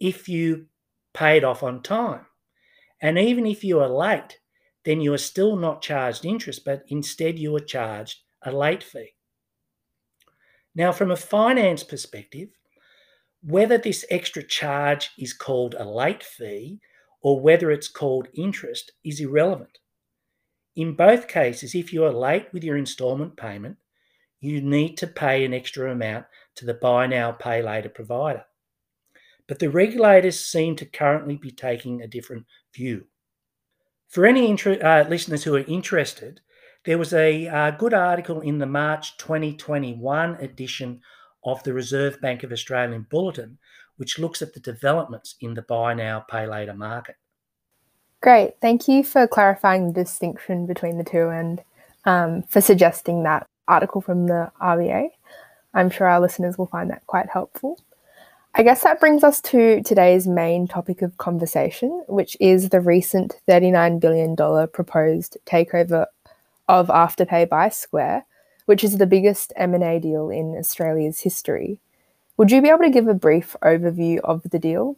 if 0.00 0.28
you 0.28 0.66
pay 1.14 1.36
it 1.36 1.44
off 1.44 1.62
on 1.62 1.82
time. 1.82 2.26
And 3.02 3.18
even 3.18 3.46
if 3.46 3.64
you 3.64 3.80
are 3.80 3.88
late, 3.88 4.38
then 4.84 5.00
you 5.00 5.12
are 5.12 5.18
still 5.18 5.56
not 5.56 5.82
charged 5.82 6.24
interest, 6.24 6.64
but 6.64 6.84
instead 6.88 7.38
you 7.38 7.54
are 7.56 7.60
charged 7.60 8.20
a 8.42 8.52
late 8.52 8.82
fee. 8.82 9.14
Now, 10.74 10.92
from 10.92 11.10
a 11.10 11.16
finance 11.16 11.82
perspective, 11.82 12.48
whether 13.42 13.76
this 13.76 14.06
extra 14.08 14.42
charge 14.42 15.10
is 15.18 15.32
called 15.32 15.74
a 15.76 15.84
late 15.84 16.22
fee 16.22 16.78
or 17.20 17.40
whether 17.40 17.70
it's 17.70 17.88
called 17.88 18.28
interest 18.34 18.92
is 19.04 19.20
irrelevant. 19.20 19.78
In 20.76 20.94
both 20.94 21.28
cases, 21.28 21.74
if 21.74 21.92
you 21.92 22.04
are 22.04 22.12
late 22.12 22.52
with 22.52 22.64
your 22.64 22.76
instalment 22.76 23.36
payment, 23.36 23.76
you 24.40 24.62
need 24.62 24.96
to 24.98 25.06
pay 25.06 25.44
an 25.44 25.52
extra 25.52 25.92
amount 25.92 26.26
to 26.56 26.64
the 26.64 26.74
buy 26.74 27.06
now, 27.06 27.32
pay 27.32 27.62
later 27.62 27.88
provider. 27.88 28.44
But 29.52 29.58
the 29.58 29.68
regulators 29.68 30.40
seem 30.40 30.76
to 30.76 30.86
currently 30.86 31.36
be 31.36 31.50
taking 31.50 32.00
a 32.00 32.06
different 32.06 32.46
view. 32.74 33.04
For 34.08 34.24
any 34.24 34.48
inter- 34.48 34.80
uh, 34.82 35.06
listeners 35.06 35.44
who 35.44 35.54
are 35.54 35.66
interested, 35.68 36.40
there 36.86 36.96
was 36.96 37.12
a 37.12 37.48
uh, 37.48 37.72
good 37.72 37.92
article 37.92 38.40
in 38.40 38.56
the 38.56 38.64
March 38.64 39.18
2021 39.18 40.36
edition 40.36 41.02
of 41.44 41.62
the 41.64 41.74
Reserve 41.74 42.18
Bank 42.22 42.42
of 42.44 42.50
Australian 42.50 43.06
Bulletin, 43.10 43.58
which 43.98 44.18
looks 44.18 44.40
at 44.40 44.54
the 44.54 44.60
developments 44.60 45.34
in 45.42 45.52
the 45.52 45.60
buy 45.60 45.92
now, 45.92 46.20
pay 46.20 46.46
later 46.46 46.72
market. 46.72 47.16
Great. 48.22 48.54
Thank 48.62 48.88
you 48.88 49.04
for 49.04 49.28
clarifying 49.28 49.88
the 49.88 50.02
distinction 50.02 50.64
between 50.64 50.96
the 50.96 51.04
two 51.04 51.28
and 51.28 51.62
um, 52.06 52.42
for 52.44 52.62
suggesting 52.62 53.24
that 53.24 53.46
article 53.68 54.00
from 54.00 54.28
the 54.28 54.50
RBA. 54.62 55.10
I'm 55.74 55.90
sure 55.90 56.06
our 56.06 56.22
listeners 56.22 56.56
will 56.56 56.68
find 56.68 56.88
that 56.88 57.06
quite 57.06 57.28
helpful. 57.28 57.78
I 58.54 58.62
guess 58.62 58.82
that 58.82 59.00
brings 59.00 59.24
us 59.24 59.40
to 59.42 59.82
today's 59.82 60.26
main 60.26 60.68
topic 60.68 61.00
of 61.00 61.16
conversation, 61.16 62.04
which 62.06 62.36
is 62.38 62.68
the 62.68 62.82
recent 62.82 63.40
$39 63.48 63.98
billion 63.98 64.36
proposed 64.68 65.38
takeover 65.46 66.04
of 66.68 66.88
Afterpay 66.88 67.48
by 67.48 67.70
Square, 67.70 68.26
which 68.66 68.84
is 68.84 68.98
the 68.98 69.06
biggest 69.06 69.54
M&A 69.56 69.98
deal 69.98 70.28
in 70.28 70.54
Australia's 70.58 71.20
history. 71.20 71.80
Would 72.36 72.50
you 72.50 72.60
be 72.60 72.68
able 72.68 72.80
to 72.80 72.90
give 72.90 73.08
a 73.08 73.14
brief 73.14 73.56
overview 73.62 74.18
of 74.18 74.42
the 74.50 74.58
deal? 74.58 74.96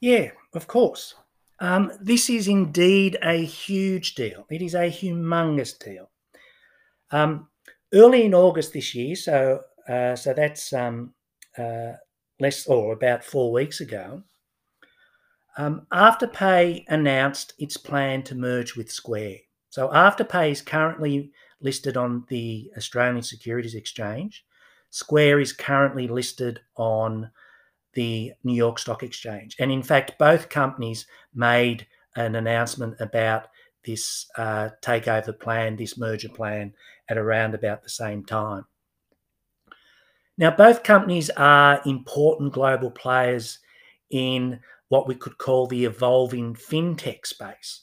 Yeah, 0.00 0.32
of 0.52 0.66
course. 0.66 1.14
Um, 1.60 1.92
this 1.98 2.28
is 2.28 2.46
indeed 2.46 3.16
a 3.22 3.42
huge 3.42 4.14
deal. 4.14 4.46
It 4.50 4.60
is 4.60 4.74
a 4.74 4.90
humongous 4.90 5.78
deal. 5.78 6.10
Um, 7.10 7.48
early 7.94 8.26
in 8.26 8.34
August 8.34 8.74
this 8.74 8.94
year, 8.94 9.16
so 9.16 9.62
uh, 9.88 10.14
so 10.14 10.34
that's 10.34 10.72
um, 10.74 11.14
uh, 11.56 11.92
less 12.40 12.66
or 12.66 12.92
about 12.92 13.24
four 13.24 13.52
weeks 13.52 13.80
ago, 13.80 14.22
um, 15.56 15.86
Afterpay 15.92 16.84
announced 16.88 17.54
its 17.58 17.76
plan 17.76 18.22
to 18.24 18.34
merge 18.34 18.76
with 18.76 18.90
Square. 18.90 19.38
So 19.70 19.88
Afterpay 19.88 20.52
is 20.52 20.62
currently 20.62 21.32
listed 21.60 21.96
on 21.96 22.24
the 22.28 22.70
Australian 22.76 23.22
Securities 23.22 23.74
Exchange. 23.74 24.44
Square 24.90 25.40
is 25.40 25.52
currently 25.52 26.06
listed 26.06 26.60
on 26.76 27.30
the 27.94 28.32
New 28.44 28.54
York 28.54 28.78
Stock 28.78 29.02
Exchange. 29.02 29.56
And 29.58 29.72
in 29.72 29.82
fact, 29.82 30.18
both 30.18 30.48
companies 30.48 31.06
made 31.34 31.86
an 32.14 32.36
announcement 32.36 32.94
about 33.00 33.48
this 33.84 34.26
uh, 34.36 34.70
takeover 34.82 35.38
plan, 35.38 35.76
this 35.76 35.98
merger 35.98 36.28
plan, 36.28 36.72
at 37.08 37.18
around 37.18 37.54
about 37.54 37.82
the 37.82 37.88
same 37.88 38.24
time. 38.24 38.64
Now, 40.38 40.52
both 40.52 40.84
companies 40.84 41.30
are 41.30 41.82
important 41.84 42.52
global 42.52 42.92
players 42.92 43.58
in 44.10 44.60
what 44.88 45.08
we 45.08 45.16
could 45.16 45.36
call 45.36 45.66
the 45.66 45.84
evolving 45.84 46.54
fintech 46.54 47.26
space. 47.26 47.82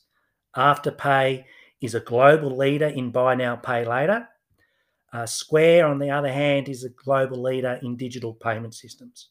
Afterpay 0.55 1.43
is 1.81 1.95
a 1.95 1.99
global 1.99 2.55
leader 2.55 2.87
in 2.87 3.11
buy 3.11 3.35
now, 3.35 3.57
pay 3.57 3.83
later. 3.85 4.29
Uh, 5.11 5.25
Square, 5.25 5.87
on 5.87 5.99
the 5.99 6.09
other 6.09 6.31
hand, 6.31 6.69
is 6.69 6.85
a 6.85 6.89
global 6.89 7.41
leader 7.41 7.77
in 7.83 7.97
digital 7.97 8.33
payment 8.33 8.73
systems. 8.73 9.29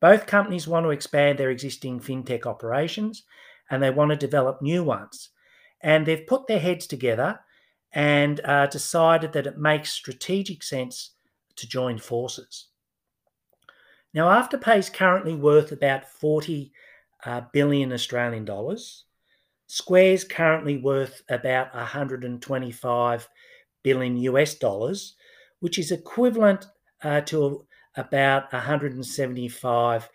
Both 0.00 0.26
companies 0.26 0.66
want 0.66 0.84
to 0.84 0.90
expand 0.90 1.38
their 1.38 1.50
existing 1.50 2.00
fintech 2.00 2.44
operations 2.44 3.22
and 3.70 3.80
they 3.80 3.90
want 3.90 4.10
to 4.10 4.16
develop 4.16 4.60
new 4.60 4.82
ones. 4.82 5.30
And 5.80 6.04
they've 6.04 6.26
put 6.26 6.48
their 6.48 6.58
heads 6.58 6.88
together 6.88 7.40
and 7.92 8.40
uh, 8.44 8.66
decided 8.66 9.32
that 9.32 9.46
it 9.46 9.58
makes 9.58 9.92
strategic 9.92 10.62
sense 10.64 11.13
to 11.56 11.68
join 11.68 11.98
forces. 11.98 12.68
Now, 14.12 14.28
Afterpay 14.28 14.78
is 14.78 14.90
currently 14.90 15.34
worth 15.34 15.72
about 15.72 16.08
40 16.08 16.72
uh, 17.24 17.42
billion 17.52 17.92
Australian 17.92 18.44
dollars. 18.44 19.04
Square's 19.66 20.24
currently 20.24 20.76
worth 20.76 21.22
about 21.28 21.74
125 21.74 23.28
billion 23.82 24.16
US 24.18 24.54
dollars, 24.54 25.16
which 25.60 25.78
is 25.78 25.90
equivalent 25.90 26.66
uh, 27.02 27.22
to 27.22 27.66
about 27.96 28.52
175 28.52 30.08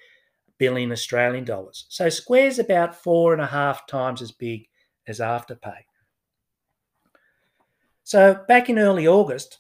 billion 0.58 0.92
Australian 0.92 1.46
dollars. 1.46 1.86
So 1.90 2.10
Square's 2.10 2.60
about 2.60 2.96
four 2.96 3.34
and 3.34 3.42
a 3.42 3.48
half 3.48 3.88
times 3.88 4.22
as 4.22 4.32
big 4.32 4.68
as 5.08 5.20
Afterpay. 5.20 5.78
So 8.04 8.44
back 8.48 8.70
in 8.70 8.80
early 8.80 9.08
August, 9.08 9.60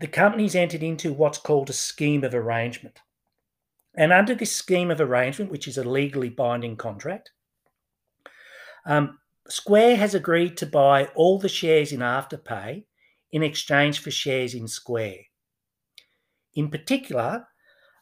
the 0.00 0.06
companies 0.06 0.54
entered 0.54 0.82
into 0.82 1.12
what's 1.12 1.38
called 1.38 1.68
a 1.70 1.74
scheme 1.74 2.24
of 2.24 2.34
arrangement. 2.34 3.00
And 3.96 4.12
under 4.12 4.34
this 4.34 4.52
scheme 4.52 4.90
of 4.90 5.00
arrangement, 5.00 5.50
which 5.50 5.66
is 5.66 5.78
a 5.78 5.88
legally 5.88 6.28
binding 6.28 6.76
contract, 6.76 7.30
um, 8.84 9.18
Square 9.48 9.96
has 9.96 10.14
agreed 10.14 10.58
to 10.58 10.66
buy 10.66 11.06
all 11.14 11.38
the 11.38 11.48
shares 11.48 11.92
in 11.92 12.00
Afterpay 12.00 12.84
in 13.32 13.42
exchange 13.42 14.00
for 14.00 14.10
shares 14.10 14.52
in 14.54 14.68
Square. 14.68 15.20
In 16.54 16.68
particular, 16.68 17.46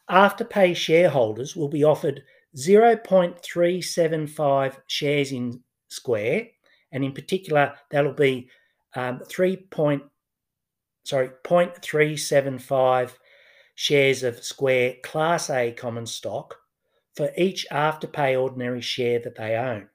Afterpay 0.09 0.75
shareholders 0.75 1.55
will 1.55 1.69
be 1.69 1.83
offered 1.83 2.23
0.375 2.55 4.77
shares 4.87 5.31
in 5.31 5.61
Square, 5.87 6.47
and 6.91 7.03
in 7.03 7.11
particular, 7.11 7.73
that'll 7.91 8.13
be 8.13 8.49
um, 8.95 9.21
3. 9.27 9.67
Sorry, 11.05 11.29
0.375 11.43 13.11
shares 13.75 14.23
of 14.23 14.43
Square 14.43 14.95
Class 15.03 15.51
A 15.51 15.71
common 15.71 16.07
stock 16.07 16.55
for 17.13 17.29
each 17.37 17.67
Afterpay 17.71 18.41
ordinary 18.41 18.81
share 18.81 19.19
that 19.19 19.35
they 19.35 19.55
own. 19.55 19.87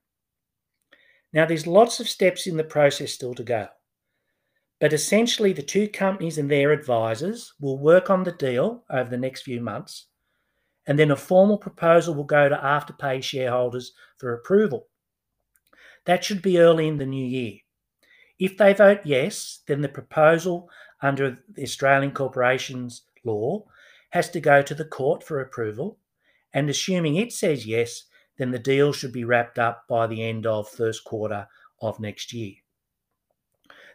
Now, 1.32 1.46
there's 1.46 1.66
lots 1.66 1.98
of 1.98 2.08
steps 2.08 2.46
in 2.46 2.56
the 2.56 2.62
process 2.62 3.12
still 3.12 3.34
to 3.34 3.42
go. 3.42 3.66
But 4.78 4.92
essentially, 4.92 5.52
the 5.52 5.62
two 5.62 5.88
companies 5.88 6.38
and 6.38 6.48
their 6.48 6.70
advisors 6.70 7.54
will 7.60 7.78
work 7.78 8.08
on 8.08 8.22
the 8.22 8.32
deal 8.32 8.84
over 8.88 9.10
the 9.10 9.18
next 9.18 9.42
few 9.42 9.60
months, 9.60 10.06
and 10.86 10.96
then 10.96 11.10
a 11.10 11.16
formal 11.16 11.58
proposal 11.58 12.14
will 12.14 12.24
go 12.24 12.48
to 12.48 12.56
Afterpay 12.56 13.20
shareholders 13.20 13.92
for 14.18 14.34
approval. 14.34 14.86
That 16.06 16.22
should 16.22 16.40
be 16.40 16.60
early 16.60 16.86
in 16.86 16.98
the 16.98 17.06
new 17.06 17.26
year. 17.26 17.58
If 18.38 18.56
they 18.56 18.72
vote 18.72 19.00
yes, 19.04 19.60
then 19.66 19.82
the 19.82 19.88
proposal 19.88 20.70
under 21.02 21.38
the 21.48 21.62
Australian 21.62 22.12
Corporations 22.12 23.02
Law 23.24 23.64
has 24.10 24.28
to 24.30 24.40
go 24.40 24.62
to 24.62 24.74
the 24.74 24.84
court 24.84 25.22
for 25.22 25.40
approval. 25.40 25.98
And 26.52 26.68
assuming 26.68 27.16
it 27.16 27.32
says 27.32 27.66
yes, 27.66 28.04
then 28.38 28.50
the 28.50 28.58
deal 28.58 28.92
should 28.92 29.12
be 29.12 29.24
wrapped 29.24 29.58
up 29.58 29.84
by 29.88 30.06
the 30.06 30.22
end 30.22 30.46
of 30.46 30.68
first 30.68 31.04
quarter 31.04 31.46
of 31.80 32.00
next 32.00 32.32
year. 32.32 32.54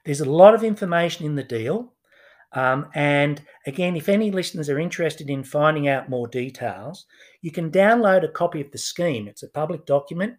There's 0.05 0.21
a 0.21 0.29
lot 0.29 0.53
of 0.53 0.63
information 0.63 1.25
in 1.25 1.35
the 1.35 1.43
deal. 1.43 1.93
Um, 2.53 2.87
and 2.93 3.41
again, 3.65 3.97
if 3.97 4.07
any 4.07 4.31
listeners 4.31 4.69
are 4.69 4.79
interested 4.79 5.29
in 5.29 5.43
finding 5.43 5.89
out 5.89 6.09
more 6.09 6.27
details, 6.27 7.05
you 7.41 7.51
can 7.51 7.71
download 7.71 8.23
a 8.23 8.29
copy 8.29 8.61
of 8.61 8.71
the 8.71 8.77
scheme. 8.77 9.27
It's 9.27 9.43
a 9.43 9.49
public 9.49 9.85
document. 9.85 10.35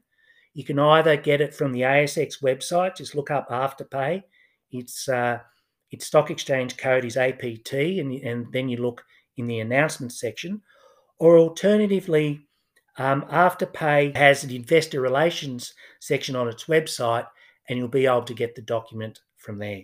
You 0.55 0.65
can 0.65 0.79
either 0.79 1.17
get 1.17 1.43
it 1.43 1.53
from 1.53 1.73
the 1.73 1.83
ASX 1.83 2.43
website, 2.43 2.97
just 2.97 3.15
look 3.15 3.31
up 3.31 3.51
Afterpay. 3.51 4.23
It's 4.71 5.07
uh, 5.09 5.41
its 5.91 6.07
stock 6.07 6.31
exchange 6.31 6.77
code 6.77 7.05
is 7.05 7.17
APT, 7.17 7.73
and, 7.73 8.13
and 8.13 8.53
then 8.53 8.69
you 8.69 8.79
look 8.79 9.05
in 9.37 9.47
the 9.47 9.61
announcement 9.61 10.13
section. 10.13 10.63
Or 11.19 11.39
alternatively, 11.39 12.47
um, 12.99 13.23
Afterpay 13.31 14.17
has 14.17 14.45
an 14.45 14.51
investor 14.51 15.01
relations 15.01 15.75
section 16.01 16.37
on 16.37 16.49
its 16.49 16.65
website, 16.65 17.27
and 17.69 17.79
you'll 17.79 17.89
be 17.89 18.07
able 18.07 18.23
to 18.23 18.35
get 18.35 18.55
the 18.55 18.63
document 18.63 19.21
from 19.37 19.59
there. 19.59 19.83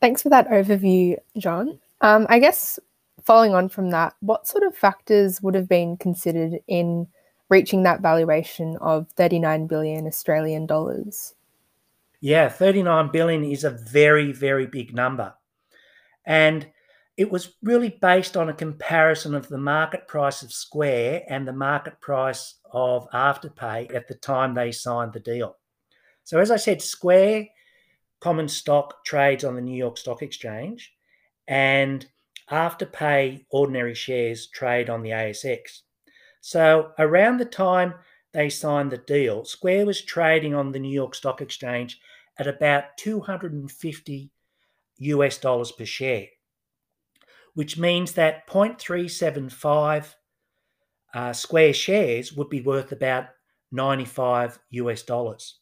Thanks 0.00 0.22
for 0.22 0.30
that 0.30 0.48
overview, 0.48 1.16
John. 1.38 1.78
Um, 2.00 2.26
I 2.28 2.38
guess 2.38 2.78
following 3.22 3.54
on 3.54 3.68
from 3.68 3.90
that, 3.90 4.14
what 4.20 4.46
sort 4.46 4.64
of 4.64 4.74
factors 4.74 5.42
would 5.42 5.54
have 5.54 5.68
been 5.68 5.96
considered 5.96 6.60
in 6.66 7.06
reaching 7.48 7.82
that 7.82 8.00
valuation 8.00 8.76
of 8.78 9.08
39 9.10 9.66
billion 9.66 10.06
Australian 10.06 10.66
dollars? 10.66 11.34
Yeah, 12.20 12.48
39 12.48 13.10
billion 13.12 13.44
is 13.44 13.64
a 13.64 13.70
very, 13.70 14.32
very 14.32 14.66
big 14.66 14.94
number. 14.94 15.34
And 16.26 16.68
it 17.16 17.30
was 17.30 17.54
really 17.62 17.98
based 18.00 18.36
on 18.36 18.48
a 18.48 18.54
comparison 18.54 19.34
of 19.34 19.48
the 19.48 19.58
market 19.58 20.06
price 20.06 20.42
of 20.42 20.52
Square 20.52 21.24
and 21.28 21.46
the 21.46 21.52
market 21.52 22.00
price 22.00 22.56
of 22.72 23.10
Afterpay 23.10 23.94
at 23.94 24.08
the 24.08 24.14
time 24.14 24.54
they 24.54 24.72
signed 24.72 25.12
the 25.12 25.20
deal. 25.20 25.56
So, 26.24 26.38
as 26.38 26.50
I 26.50 26.56
said, 26.56 26.80
Square 26.80 27.48
common 28.20 28.48
stock 28.48 29.04
trades 29.04 29.44
on 29.44 29.54
the 29.54 29.60
New 29.60 29.76
York 29.76 29.96
Stock 29.96 30.22
Exchange, 30.22 30.92
and 31.48 32.06
Afterpay 32.50 33.44
ordinary 33.50 33.94
shares 33.94 34.48
trade 34.48 34.90
on 34.90 35.02
the 35.02 35.10
ASX. 35.10 35.80
So, 36.40 36.92
around 36.98 37.38
the 37.38 37.44
time 37.44 37.94
they 38.32 38.50
signed 38.50 38.92
the 38.92 38.98
deal, 38.98 39.44
Square 39.44 39.86
was 39.86 40.02
trading 40.02 40.54
on 40.54 40.72
the 40.72 40.78
New 40.78 40.92
York 40.92 41.14
Stock 41.14 41.40
Exchange 41.40 42.00
at 42.40 42.48
about 42.48 42.96
250 42.96 44.30
US 44.98 45.38
dollars 45.38 45.70
per 45.70 45.84
share 45.84 46.26
which 47.54 47.78
means 47.78 48.12
that 48.12 48.46
0.375 48.46 50.14
uh, 51.12 51.32
square 51.32 51.72
shares 51.72 52.32
would 52.32 52.48
be 52.48 52.60
worth 52.60 52.92
about 52.92 53.26
95 53.72 54.58
US 54.70 55.02
dollars. 55.02 55.58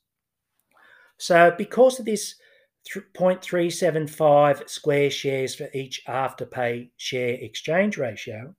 So, 1.16 1.54
because 1.56 1.98
of 1.98 2.06
this 2.06 2.36
0.375 2.88 4.68
square 4.68 5.10
shares 5.10 5.54
for 5.54 5.68
each 5.74 6.02
afterpay 6.06 6.90
share 6.96 7.34
exchange 7.34 7.98
ratio, 7.98 8.54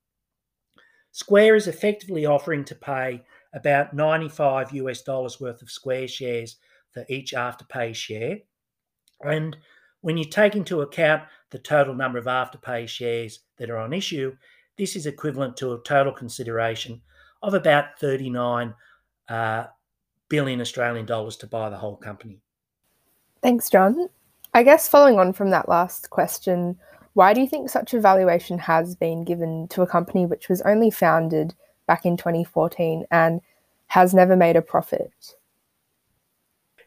Square 1.12 1.56
is 1.56 1.68
effectively 1.68 2.28
offering 2.28 2.64
to 2.66 2.76
pay 2.76 3.24
about 3.54 3.94
95 3.94 4.74
US 4.74 5.02
dollars 5.02 5.40
worth 5.40 5.62
of 5.62 5.72
Square 5.72 6.10
shares 6.10 6.58
for 6.92 7.06
each 7.10 7.34
afterpay 7.34 7.96
share. 7.96 8.40
And 9.22 9.58
when 10.02 10.18
you 10.18 10.26
take 10.26 10.56
into 10.56 10.82
account 10.82 11.24
the 11.50 11.60
total 11.60 11.94
number 11.94 12.18
of 12.18 12.26
Afterpay 12.26 12.88
shares 12.88 13.40
that 13.58 13.70
are 13.70 13.78
on 13.78 13.94
issue, 13.94 14.36
this 14.78 14.96
is 14.96 15.06
equivalent 15.06 15.58
to 15.58 15.74
a 15.74 15.82
total 15.82 16.14
consideration 16.14 17.02
of 17.42 17.54
about 17.54 18.00
39 18.00 18.74
uh, 19.28 19.66
billion 20.30 20.62
Australian 20.62 21.06
dollars 21.06 21.36
to 21.38 21.48
buy 21.48 21.70
the 21.70 21.78
whole 21.78 21.98
company. 21.98 22.40
Thanks, 23.42 23.70
John. 23.70 24.10
I 24.54 24.64
guess 24.64 24.88
following 24.88 25.20
on 25.20 25.34
from 25.34 25.50
that 25.52 25.70
last 25.70 26.10
question, 26.10 26.78
why 27.14 27.34
do 27.34 27.42
you 27.42 27.48
think 27.48 27.70
such 27.70 27.94
a 27.94 28.00
valuation 28.00 28.58
has 28.60 28.96
been 28.96 29.24
given 29.24 29.68
to 29.70 29.82
a 29.82 29.88
company 29.88 30.26
which 30.26 30.50
was 30.50 30.62
only 30.62 30.90
founded 30.90 31.54
back 31.88 32.06
in 32.06 32.18
2014 32.18 33.06
and 33.12 33.42
has 33.88 34.14
never 34.14 34.36
made 34.36 34.56
a 34.56 34.62
profit? 34.62 35.36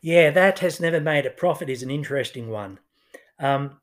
Yeah, 0.03 0.31
that 0.31 0.59
has 0.59 0.81
never 0.81 1.01
made 1.01 1.27
a 1.27 1.31
profit 1.31 1.71
is 1.71 1.85
an 1.85 1.91
interesting 1.91 2.51
one. 2.51 2.81
Um, 3.39 3.81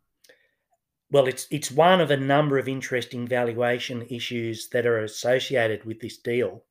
well, 1.10 1.28
it's 1.28 1.48
it's 1.50 1.72
one 1.72 2.02
of 2.02 2.12
a 2.12 2.18
number 2.18 2.60
of 2.60 2.68
interesting 2.68 3.26
valuation 3.26 4.06
issues 4.10 4.68
that 4.70 4.86
are 4.86 5.00
associated 5.00 5.86
with 5.86 6.02
this 6.02 6.18
deal. 6.18 6.64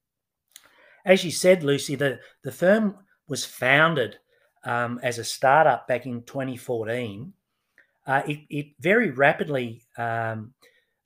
As 1.04 1.24
you 1.24 1.30
said, 1.30 1.64
Lucy, 1.64 1.94
the, 1.94 2.20
the 2.44 2.52
firm 2.52 2.98
was 3.28 3.44
founded 3.44 4.18
um, 4.64 5.00
as 5.02 5.18
a 5.18 5.24
startup 5.24 5.88
back 5.88 6.04
in 6.04 6.22
2014. 6.22 7.32
Uh, 8.06 8.22
it, 8.26 8.40
it, 8.50 8.66
very 8.80 9.10
rapidly 9.10 9.82
um, 9.96 10.52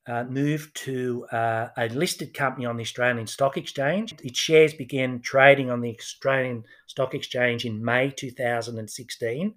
uh, 0.07 0.25
moved 0.25 0.75
to 0.75 1.25
uh, 1.33 1.69
a 1.77 1.89
listed 1.89 2.35
company 2.35 2.67
on 2.67 2.77
the 2.77 2.83
Australian 2.83 3.27
Stock 3.27 3.57
Exchange. 3.57 4.15
Its 4.23 4.39
shares 4.39 4.75
began 4.75 5.21
trading 5.21 5.71
on 5.71 5.81
the 5.81 5.97
Australian 5.99 6.65
Stock 6.87 7.15
Exchange 7.15 7.65
in 7.65 7.85
May 7.85 8.11
2016 8.11 9.55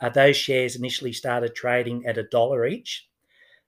uh, 0.00 0.08
those 0.08 0.36
shares 0.36 0.76
initially 0.76 1.12
started 1.12 1.54
trading 1.54 2.06
at 2.06 2.18
a 2.18 2.22
dollar 2.24 2.66
each. 2.66 3.08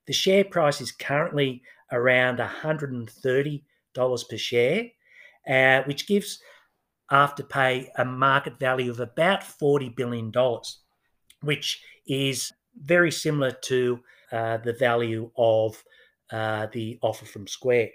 The 0.07 0.13
share 0.13 0.43
price 0.43 0.81
is 0.81 0.91
currently 0.91 1.61
around 1.91 2.39
$130 2.39 4.29
per 4.29 4.37
share, 4.37 4.85
uh, 5.47 5.83
which 5.83 6.07
gives 6.07 6.39
Afterpay 7.11 7.87
a 7.97 8.05
market 8.05 8.57
value 8.57 8.89
of 8.89 9.01
about 9.01 9.41
$40 9.41 9.95
billion, 9.95 10.31
which 11.41 11.83
is 12.07 12.51
very 12.81 13.11
similar 13.11 13.51
to 13.51 13.99
uh, 14.31 14.57
the 14.57 14.73
value 14.73 15.29
of 15.35 15.83
uh, 16.31 16.67
the 16.71 16.97
offer 17.01 17.25
from 17.25 17.47
Square. 17.47 17.89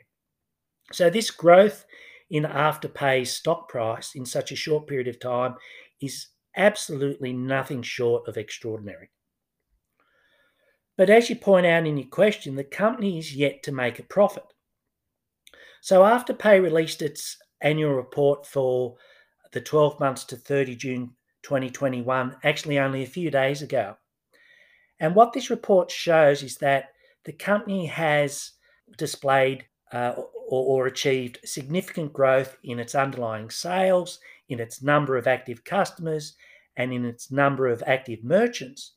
So, 0.92 1.10
this 1.10 1.30
growth 1.30 1.84
in 2.30 2.44
Afterpay's 2.44 3.32
stock 3.32 3.68
price 3.68 4.14
in 4.14 4.26
such 4.26 4.52
a 4.52 4.56
short 4.56 4.86
period 4.86 5.08
of 5.08 5.20
time 5.20 5.54
is 6.00 6.28
absolutely 6.56 7.32
nothing 7.32 7.82
short 7.82 8.26
of 8.28 8.36
extraordinary. 8.36 9.10
But 10.96 11.10
as 11.10 11.28
you 11.28 11.36
point 11.36 11.66
out 11.66 11.86
in 11.86 11.98
your 11.98 12.08
question, 12.08 12.56
the 12.56 12.64
company 12.64 13.18
is 13.18 13.36
yet 13.36 13.62
to 13.64 13.72
make 13.72 13.98
a 13.98 14.04
profit. 14.04 14.44
So 15.82 16.02
Afterpay 16.02 16.62
released 16.62 17.02
its 17.02 17.36
annual 17.60 17.92
report 17.92 18.46
for 18.46 18.96
the 19.52 19.60
12 19.60 20.00
months 20.00 20.24
to 20.24 20.36
30 20.36 20.74
June 20.74 21.10
2021, 21.42 22.36
actually 22.42 22.78
only 22.78 23.02
a 23.02 23.06
few 23.06 23.30
days 23.30 23.62
ago. 23.62 23.96
And 24.98 25.14
what 25.14 25.32
this 25.32 25.50
report 25.50 25.90
shows 25.90 26.42
is 26.42 26.56
that 26.56 26.88
the 27.26 27.32
company 27.32 27.86
has 27.86 28.52
displayed 28.96 29.66
uh, 29.92 30.14
or, 30.48 30.82
or 30.82 30.86
achieved 30.86 31.40
significant 31.44 32.12
growth 32.12 32.56
in 32.64 32.78
its 32.78 32.94
underlying 32.94 33.50
sales, 33.50 34.20
in 34.48 34.60
its 34.60 34.82
number 34.82 35.16
of 35.16 35.26
active 35.26 35.64
customers, 35.64 36.36
and 36.76 36.92
in 36.92 37.04
its 37.04 37.30
number 37.30 37.66
of 37.66 37.82
active 37.86 38.22
merchants, 38.22 38.92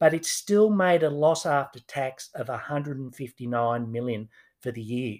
but 0.00 0.14
it 0.14 0.24
still 0.24 0.70
made 0.70 1.02
a 1.02 1.10
loss 1.10 1.44
after 1.44 1.80
tax 1.80 2.30
of 2.34 2.48
159 2.48 3.92
million 3.92 4.28
for 4.60 4.70
the 4.70 4.82
year. 4.82 5.18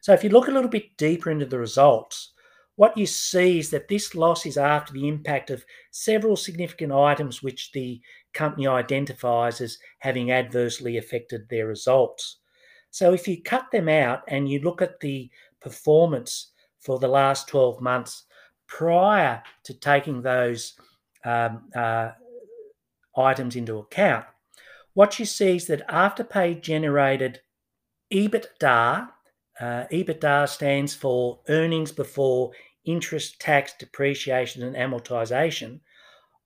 So 0.00 0.12
if 0.12 0.22
you 0.22 0.30
look 0.30 0.48
a 0.48 0.52
little 0.52 0.70
bit 0.70 0.96
deeper 0.96 1.30
into 1.30 1.46
the 1.46 1.58
results, 1.58 2.32
what 2.76 2.98
you 2.98 3.06
see 3.06 3.58
is 3.58 3.70
that 3.70 3.88
this 3.88 4.14
loss 4.14 4.46
is 4.46 4.58
after 4.58 4.92
the 4.92 5.08
impact 5.08 5.50
of 5.50 5.64
several 5.90 6.36
significant 6.36 6.92
items 6.92 7.42
which 7.42 7.72
the 7.72 8.00
company 8.34 8.66
identifies 8.66 9.60
as 9.60 9.78
having 10.00 10.30
adversely 10.30 10.98
affected 10.98 11.48
their 11.48 11.66
results. 11.66 12.38
So 12.90 13.12
if 13.12 13.26
you 13.26 13.42
cut 13.42 13.70
them 13.72 13.88
out 13.88 14.22
and 14.28 14.48
you 14.48 14.60
look 14.60 14.82
at 14.82 15.00
the 15.00 15.30
performance 15.60 16.52
for 16.80 16.98
the 16.98 17.08
last 17.08 17.48
12 17.48 17.80
months 17.80 18.24
prior 18.66 19.42
to 19.64 19.74
taking 19.74 20.22
those 20.22 20.74
um, 21.24 21.70
uh, 21.74 22.10
items 23.16 23.56
into 23.56 23.78
account, 23.78 24.26
what 24.92 25.18
you 25.18 25.24
see 25.24 25.56
is 25.56 25.66
that 25.66 25.88
Afterpay 25.88 26.60
generated 26.60 27.40
EBITDA. 28.12 29.08
Uh, 29.60 29.84
EBITDA 29.92 30.48
stands 30.48 30.94
for 30.94 31.40
earnings 31.48 31.90
before 31.90 32.52
interest, 32.84 33.40
tax, 33.40 33.74
depreciation, 33.78 34.62
and 34.62 34.76
amortization 34.76 35.80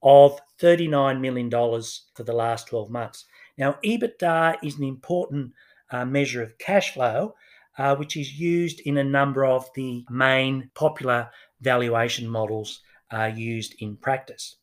of 0.02 0.38
$39 0.61 1.20
million 1.20 1.50
for 1.50 2.24
the 2.24 2.32
last 2.32 2.68
12 2.68 2.90
months. 2.90 3.24
Now, 3.56 3.78
EBITDA 3.84 4.58
is 4.62 4.78
an 4.78 4.84
important 4.84 5.52
uh, 5.90 6.04
measure 6.04 6.42
of 6.42 6.58
cash 6.58 6.92
flow, 6.92 7.34
uh, 7.76 7.96
which 7.96 8.16
is 8.16 8.38
used 8.38 8.80
in 8.80 8.98
a 8.98 9.04
number 9.04 9.44
of 9.44 9.68
the 9.74 10.04
main 10.11 10.70
popular 10.74 11.30
valuation 11.61 12.28
models 12.28 12.80
are 13.11 13.28
used 13.28 13.74
in 13.80 13.96
practice. 13.96 14.56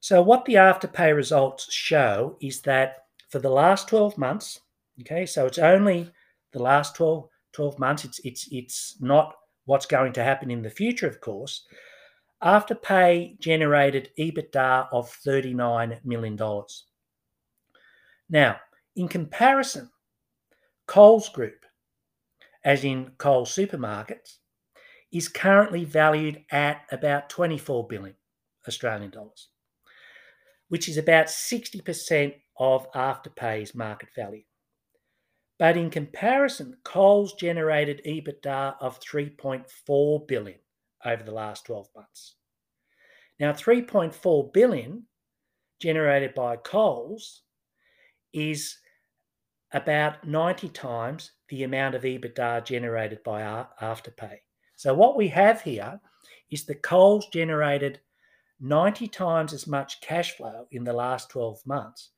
So, 0.00 0.22
what 0.22 0.44
the 0.44 0.54
Afterpay 0.54 1.14
results 1.14 1.72
show 1.72 2.36
is 2.40 2.62
that 2.62 3.04
for 3.28 3.40
the 3.40 3.50
last 3.50 3.88
12 3.88 4.16
months, 4.16 4.60
okay, 5.00 5.26
so 5.26 5.46
it's 5.46 5.58
only 5.58 6.10
the 6.52 6.62
last 6.62 6.94
12, 6.96 7.28
12 7.52 7.78
months, 7.78 8.04
it's, 8.04 8.20
it's, 8.24 8.48
it's 8.50 8.96
not 9.00 9.34
what's 9.64 9.86
going 9.86 10.12
to 10.14 10.24
happen 10.24 10.50
in 10.50 10.62
the 10.62 10.70
future, 10.70 11.06
of 11.06 11.20
course. 11.20 11.64
Afterpay 12.42 13.38
generated 13.40 14.10
EBITDA 14.18 14.88
of 14.92 15.10
$39 15.26 16.04
million. 16.04 16.38
Now, 18.30 18.60
in 18.94 19.08
comparison, 19.08 19.90
Coles 20.86 21.28
Group, 21.28 21.64
as 22.64 22.84
in 22.84 23.12
Coles 23.18 23.54
supermarkets, 23.54 24.36
is 25.12 25.28
currently 25.28 25.84
valued 25.84 26.44
at 26.52 26.82
about 26.92 27.28
24 27.28 27.88
billion 27.88 28.14
Australian 28.68 29.10
dollars, 29.10 29.48
which 30.68 30.88
is 30.88 30.96
about 30.96 31.26
60% 31.26 32.34
of 32.58 32.90
Afterpay's 32.92 33.74
market 33.74 34.10
value. 34.14 34.42
But 35.58 35.76
in 35.76 35.90
comparison, 35.90 36.76
Coles 36.84 37.32
generated 37.34 38.00
EBITDA 38.06 38.76
of 38.80 39.00
3.4 39.00 40.28
billion 40.28 40.58
over 41.04 41.22
the 41.22 41.32
last 41.32 41.66
12 41.66 41.88
months. 41.94 42.36
Now, 43.40 43.52
3.4 43.52 44.52
billion 44.52 45.04
generated 45.80 46.34
by 46.34 46.56
Coles 46.56 47.42
is 48.32 48.76
about 49.72 50.26
90 50.26 50.68
times 50.70 51.32
the 51.48 51.62
amount 51.62 51.94
of 51.94 52.02
EBITDA 52.02 52.64
generated 52.64 53.22
by 53.24 53.42
Afterpay. 53.80 54.38
So, 54.76 54.94
what 54.94 55.16
we 55.16 55.28
have 55.28 55.62
here 55.62 56.00
is 56.50 56.64
the 56.64 56.74
Coles 56.74 57.26
generated 57.32 58.00
90 58.60 59.08
times 59.08 59.52
as 59.52 59.66
much 59.66 60.00
cash 60.00 60.36
flow 60.36 60.66
in 60.72 60.84
the 60.84 60.92
last 60.92 61.30
12 61.30 61.60
months, 61.64 62.10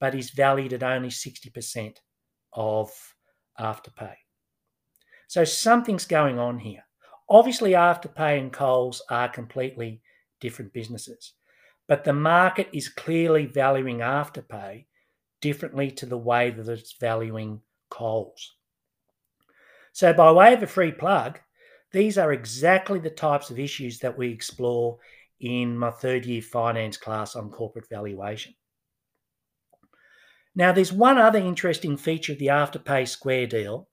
but 0.00 0.14
is 0.14 0.30
valued 0.30 0.72
at 0.72 0.82
only 0.82 1.08
60% 1.08 1.96
of 2.52 2.90
Afterpay. 3.60 4.14
So, 5.28 5.44
something's 5.44 6.06
going 6.06 6.38
on 6.38 6.58
here. 6.58 6.84
Obviously, 7.28 7.72
Afterpay 7.72 8.38
and 8.38 8.52
Coles 8.52 9.02
are 9.10 9.28
completely 9.28 10.02
different 10.40 10.72
businesses, 10.72 11.32
but 11.88 12.04
the 12.04 12.12
market 12.12 12.68
is 12.72 12.88
clearly 12.88 13.46
valuing 13.46 13.98
Afterpay 13.98 14.84
differently 15.40 15.90
to 15.90 16.06
the 16.06 16.18
way 16.18 16.50
that 16.50 16.68
it's 16.68 16.96
valuing 17.00 17.60
Coles. 17.90 18.56
So, 19.92 20.12
by 20.12 20.32
way 20.32 20.52
of 20.52 20.62
a 20.62 20.66
free 20.66 20.92
plug, 20.92 21.38
these 21.92 22.18
are 22.18 22.32
exactly 22.32 22.98
the 22.98 23.10
types 23.10 23.50
of 23.50 23.58
issues 23.58 24.00
that 24.00 24.18
we 24.18 24.30
explore 24.30 24.98
in 25.40 25.76
my 25.76 25.90
third 25.90 26.26
year 26.26 26.42
finance 26.42 26.96
class 26.96 27.36
on 27.36 27.50
corporate 27.50 27.88
valuation. 27.88 28.54
Now, 30.56 30.72
there's 30.72 30.92
one 30.92 31.18
other 31.18 31.38
interesting 31.38 31.96
feature 31.96 32.32
of 32.32 32.38
the 32.38 32.48
Afterpay 32.48 33.08
Square 33.08 33.48
deal 33.48 33.88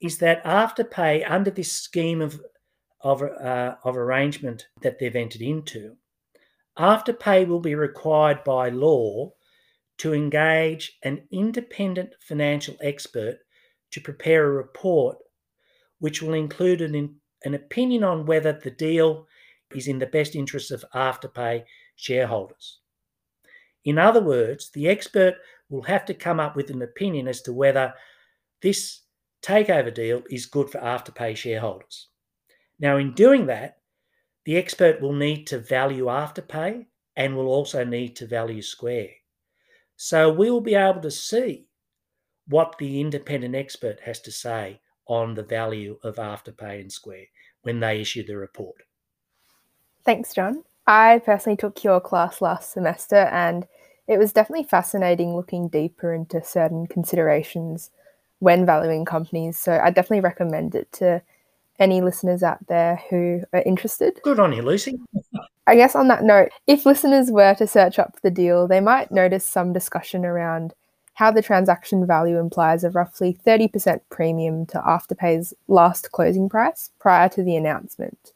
is 0.00 0.18
that 0.18 0.44
Afterpay, 0.44 1.28
under 1.28 1.50
this 1.50 1.72
scheme 1.72 2.20
of, 2.20 2.40
of, 3.00 3.22
uh, 3.22 3.76
of 3.84 3.96
arrangement 3.96 4.68
that 4.82 4.98
they've 4.98 5.16
entered 5.16 5.42
into, 5.42 5.96
Afterpay 6.78 7.46
will 7.46 7.60
be 7.60 7.74
required 7.74 8.44
by 8.44 8.68
law 8.68 9.32
to 9.98 10.14
engage 10.14 10.96
an 11.02 11.26
independent 11.32 12.14
financial 12.20 12.76
expert 12.80 13.38
to 13.90 14.00
prepare 14.00 14.46
a 14.46 14.52
report 14.52 15.18
which 15.98 16.22
will 16.22 16.34
include 16.34 16.80
an, 16.80 17.16
an 17.44 17.54
opinion 17.54 18.04
on 18.04 18.26
whether 18.26 18.52
the 18.52 18.70
deal 18.70 19.26
is 19.74 19.88
in 19.88 19.98
the 19.98 20.06
best 20.06 20.36
interests 20.36 20.70
of 20.70 20.84
Afterpay 20.94 21.64
shareholders. 21.96 22.78
In 23.84 23.98
other 23.98 24.20
words, 24.20 24.70
the 24.70 24.88
expert 24.88 25.34
will 25.68 25.82
have 25.82 26.04
to 26.06 26.14
come 26.14 26.38
up 26.38 26.54
with 26.54 26.70
an 26.70 26.82
opinion 26.82 27.26
as 27.26 27.42
to 27.42 27.52
whether 27.52 27.92
this 28.62 29.00
takeover 29.42 29.94
deal 29.94 30.22
is 30.30 30.46
good 30.46 30.70
for 30.70 30.78
Afterpay 30.78 31.36
shareholders. 31.36 32.08
Now, 32.78 32.96
in 32.96 33.12
doing 33.12 33.46
that, 33.46 33.78
the 34.44 34.56
expert 34.56 35.00
will 35.00 35.12
need 35.12 35.46
to 35.48 35.58
value 35.58 36.06
Afterpay 36.06 36.86
and 37.16 37.36
will 37.36 37.48
also 37.48 37.84
need 37.84 38.16
to 38.16 38.26
value 38.26 38.62
Square. 38.62 39.10
So 39.96 40.32
we 40.32 40.50
will 40.50 40.60
be 40.60 40.74
able 40.74 41.00
to 41.00 41.10
see 41.10 41.66
what 42.46 42.78
the 42.78 43.00
independent 43.00 43.54
expert 43.54 44.00
has 44.00 44.20
to 44.20 44.32
say 44.32 44.80
on 45.06 45.34
the 45.34 45.42
value 45.42 45.98
of 46.02 46.16
Afterpay 46.16 46.80
and 46.80 46.92
Square 46.92 47.26
when 47.62 47.80
they 47.80 48.00
issue 48.00 48.24
the 48.24 48.36
report. 48.36 48.76
Thanks, 50.04 50.32
John. 50.32 50.64
I 50.86 51.20
personally 51.24 51.56
took 51.56 51.84
your 51.84 52.00
class 52.00 52.40
last 52.40 52.72
semester 52.72 53.16
and 53.16 53.66
it 54.06 54.18
was 54.18 54.32
definitely 54.32 54.64
fascinating 54.64 55.34
looking 55.34 55.68
deeper 55.68 56.14
into 56.14 56.42
certain 56.42 56.86
considerations 56.86 57.90
when 58.40 58.66
valuing 58.66 59.04
companies. 59.04 59.58
So 59.58 59.80
I 59.82 59.90
definitely 59.90 60.20
recommend 60.20 60.74
it 60.74 60.90
to 60.92 61.22
any 61.78 62.00
listeners 62.00 62.42
out 62.42 62.66
there 62.66 63.02
who 63.08 63.42
are 63.52 63.62
interested. 63.62 64.20
Good 64.22 64.40
on 64.40 64.52
you, 64.52 64.62
Lucy. 64.62 64.98
I 65.66 65.76
guess 65.76 65.94
on 65.94 66.08
that 66.08 66.24
note, 66.24 66.50
if 66.66 66.86
listeners 66.86 67.30
were 67.30 67.54
to 67.54 67.66
search 67.66 67.98
up 67.98 68.20
the 68.22 68.30
deal, 68.30 68.66
they 68.66 68.80
might 68.80 69.12
notice 69.12 69.46
some 69.46 69.72
discussion 69.72 70.24
around 70.24 70.74
how 71.14 71.30
the 71.30 71.42
transaction 71.42 72.06
value 72.06 72.38
implies 72.38 72.84
a 72.84 72.90
roughly 72.90 73.36
30% 73.44 74.00
premium 74.08 74.64
to 74.66 74.78
Afterpay's 74.78 75.52
last 75.66 76.12
closing 76.12 76.48
price 76.48 76.90
prior 77.00 77.28
to 77.30 77.42
the 77.42 77.56
announcement. 77.56 78.32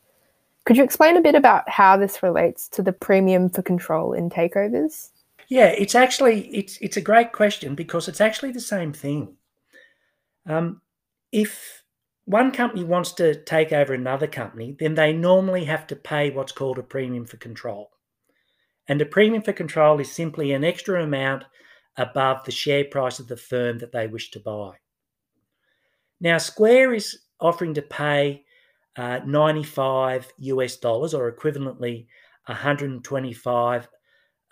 Could 0.65 0.77
you 0.77 0.85
explain 0.85 1.17
a 1.17 1.21
bit 1.21 1.35
about 1.35 1.69
how 1.69 1.97
this 1.97 2.23
relates 2.23 2.69
to 2.69 2.83
the 2.83 2.93
premium 2.93 3.51
for 3.51 3.63
control 3.63 4.13
in 4.13 4.31
takeovers? 4.31 5.11
Yeah, 5.49 5.67
it's 5.67 5.95
actually 5.95 6.47
it's 6.49 6.79
it's 6.81 6.97
a 6.97 7.01
great 7.01 7.33
question 7.33 7.75
because 7.75 8.09
it's 8.09 8.21
actually 8.21 8.53
the 8.53 8.61
same 8.61 8.93
thing. 8.93 9.37
Um, 10.47 10.81
if 11.31 11.83
one 12.25 12.53
company 12.53 12.85
wants 12.85 13.13
to 13.13 13.43
take 13.45 13.73
over 13.73 13.93
another 13.95 14.27
company, 14.27 14.77
then 14.79 14.95
they 14.95 15.13
normally 15.13 15.65
have 15.65 15.87
to 15.89 15.97
pay 15.97 16.31
what's 16.31 16.53
called 16.53 16.79
a 16.79 16.83
premium 16.83 17.27
for 17.27 17.37
control. 17.37 17.91
And 18.89 19.01
a 19.01 19.07
premium 19.07 19.43
for 19.43 19.53
control 19.53 20.01
is 20.01 20.11
simply 20.11 20.53
an 20.53 20.65
extra 20.65 21.03
amount 21.03 21.45
above 21.97 22.45
the 22.45 22.53
share 22.53 22.85
price 22.85 23.19
of 23.19 23.29
the 23.29 23.37
firm 23.37 23.79
that 23.79 23.93
they 23.93 24.07
wish 24.07 24.31
to 24.33 24.41
buy. 24.41 24.73
Now, 26.21 26.39
Square 26.39 26.95
is 26.95 27.19
offering 27.41 27.75
to 27.75 27.83
pay 27.83 28.45
uh, 28.97 29.21
95 29.27 30.33
US 30.39 30.77
dollars 30.77 31.15
or 31.15 31.33
equivalently 31.33 32.07
125 32.47 33.89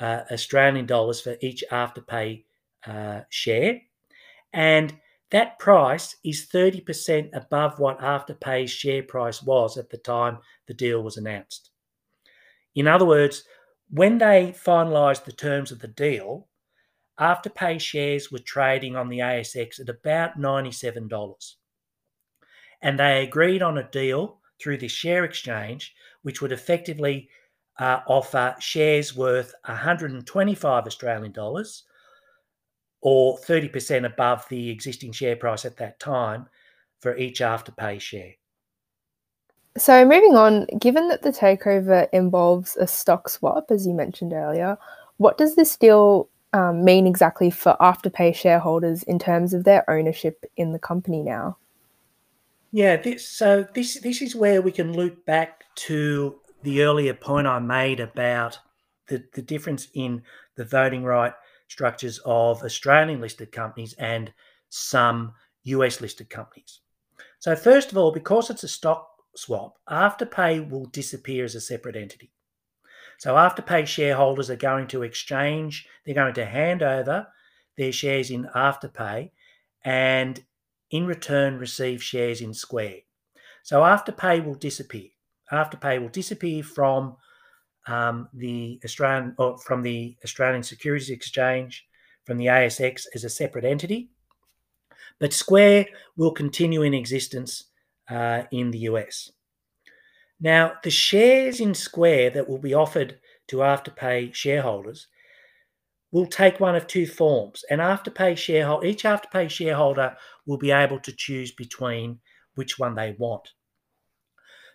uh, 0.00 0.20
Australian 0.30 0.86
dollars 0.86 1.20
for 1.20 1.36
each 1.40 1.62
afterpay 1.70 2.44
uh, 2.86 3.20
share. 3.28 3.80
And 4.52 4.94
that 5.30 5.58
price 5.58 6.16
is 6.24 6.48
30% 6.52 7.30
above 7.32 7.78
what 7.78 8.00
Afterpay's 8.00 8.70
share 8.70 9.02
price 9.02 9.42
was 9.42 9.76
at 9.76 9.90
the 9.90 9.98
time 9.98 10.38
the 10.66 10.74
deal 10.74 11.02
was 11.02 11.16
announced. 11.16 11.70
In 12.74 12.88
other 12.88 13.04
words, 13.04 13.44
when 13.90 14.18
they 14.18 14.54
finalised 14.56 15.24
the 15.24 15.32
terms 15.32 15.72
of 15.72 15.80
the 15.80 15.88
deal, 15.88 16.48
Afterpay 17.20 17.80
shares 17.80 18.32
were 18.32 18.38
trading 18.38 18.96
on 18.96 19.08
the 19.08 19.18
ASX 19.18 19.78
at 19.80 19.88
about 19.88 20.38
$97. 20.38 21.54
And 22.82 22.98
they 22.98 23.22
agreed 23.22 23.62
on 23.62 23.78
a 23.78 23.90
deal 23.90 24.40
through 24.60 24.78
this 24.78 24.92
share 24.92 25.24
exchange, 25.24 25.94
which 26.22 26.40
would 26.40 26.52
effectively 26.52 27.28
uh, 27.78 28.00
offer 28.06 28.56
shares 28.58 29.14
worth 29.16 29.54
125 29.66 30.86
Australian 30.86 31.32
dollars 31.32 31.84
or 33.00 33.38
30% 33.38 34.04
above 34.04 34.46
the 34.48 34.70
existing 34.70 35.12
share 35.12 35.36
price 35.36 35.64
at 35.64 35.76
that 35.78 35.98
time 35.98 36.46
for 37.00 37.16
each 37.16 37.40
afterpay 37.40 38.00
share. 38.00 38.32
So, 39.78 40.04
moving 40.04 40.36
on, 40.36 40.66
given 40.78 41.08
that 41.08 41.22
the 41.22 41.30
takeover 41.30 42.08
involves 42.12 42.76
a 42.76 42.86
stock 42.86 43.28
swap, 43.28 43.70
as 43.70 43.86
you 43.86 43.94
mentioned 43.94 44.32
earlier, 44.32 44.76
what 45.16 45.38
does 45.38 45.54
this 45.54 45.76
deal 45.76 46.28
um, 46.52 46.84
mean 46.84 47.06
exactly 47.06 47.50
for 47.50 47.76
Afterpay 47.80 48.34
shareholders 48.34 49.02
in 49.04 49.18
terms 49.18 49.54
of 49.54 49.64
their 49.64 49.88
ownership 49.88 50.44
in 50.56 50.72
the 50.72 50.78
company 50.78 51.22
now? 51.22 51.56
Yeah, 52.72 52.96
this, 52.96 53.28
so 53.28 53.66
this 53.74 54.00
this 54.00 54.22
is 54.22 54.36
where 54.36 54.62
we 54.62 54.72
can 54.72 54.92
loop 54.92 55.24
back 55.24 55.64
to 55.86 56.36
the 56.62 56.82
earlier 56.82 57.14
point 57.14 57.46
I 57.46 57.58
made 57.58 58.00
about 58.00 58.58
the, 59.08 59.24
the 59.34 59.42
difference 59.42 59.88
in 59.94 60.22
the 60.56 60.64
voting 60.64 61.04
right 61.04 61.32
structures 61.70 62.18
of 62.26 62.62
Australian 62.62 63.20
listed 63.20 63.52
companies 63.52 63.94
and 63.94 64.32
some 64.68 65.32
US 65.62 66.00
listed 66.00 66.28
companies. 66.28 66.80
So, 67.38 67.56
first 67.56 67.92
of 67.92 67.96
all, 67.96 68.12
because 68.12 68.50
it's 68.50 68.64
a 68.64 68.68
stock 68.68 69.08
swap, 69.36 69.78
Afterpay 69.88 70.68
will 70.68 70.86
disappear 70.86 71.44
as 71.44 71.54
a 71.54 71.60
separate 71.60 71.96
entity. 71.96 72.32
So, 73.18 73.34
Afterpay 73.34 73.86
shareholders 73.86 74.50
are 74.50 74.56
going 74.56 74.88
to 74.88 75.02
exchange, 75.02 75.86
they're 76.04 76.14
going 76.14 76.34
to 76.34 76.44
hand 76.44 76.82
over 76.82 77.28
their 77.76 77.92
shares 77.92 78.30
in 78.30 78.48
Afterpay 78.54 79.30
and 79.84 80.44
in 80.90 81.06
return 81.06 81.56
receive 81.56 82.02
shares 82.02 82.40
in 82.40 82.52
Square. 82.52 83.00
So, 83.62 83.82
Afterpay 83.82 84.44
will 84.44 84.54
disappear. 84.54 85.10
Afterpay 85.52 86.00
will 86.00 86.08
disappear 86.08 86.62
from 86.64 87.16
um, 87.86 88.28
the 88.34 88.80
Australian 88.84 89.34
or 89.38 89.58
from 89.58 89.82
the 89.82 90.16
Australian 90.24 90.62
Securities 90.62 91.10
Exchange, 91.10 91.86
from 92.24 92.38
the 92.38 92.46
ASX 92.46 93.06
as 93.14 93.24
a 93.24 93.28
separate 93.28 93.64
entity. 93.64 94.10
But 95.18 95.32
Square 95.32 95.86
will 96.16 96.32
continue 96.32 96.82
in 96.82 96.94
existence 96.94 97.64
uh, 98.08 98.44
in 98.50 98.70
the 98.70 98.78
US. 98.90 99.32
Now, 100.40 100.74
the 100.82 100.90
shares 100.90 101.60
in 101.60 101.74
Square 101.74 102.30
that 102.30 102.48
will 102.48 102.58
be 102.58 102.74
offered 102.74 103.18
to 103.48 103.58
Afterpay 103.58 104.34
shareholders 104.34 105.08
will 106.12 106.26
take 106.26 106.58
one 106.60 106.74
of 106.74 106.86
two 106.86 107.06
forms. 107.06 107.64
And 107.70 107.80
Afterpay 107.80 108.36
shareholder, 108.36 108.86
each 108.86 109.02
Afterpay 109.04 109.50
shareholder 109.50 110.16
will 110.46 110.58
be 110.58 110.70
able 110.70 110.98
to 111.00 111.12
choose 111.12 111.52
between 111.52 112.18
which 112.54 112.78
one 112.78 112.94
they 112.94 113.14
want. 113.18 113.50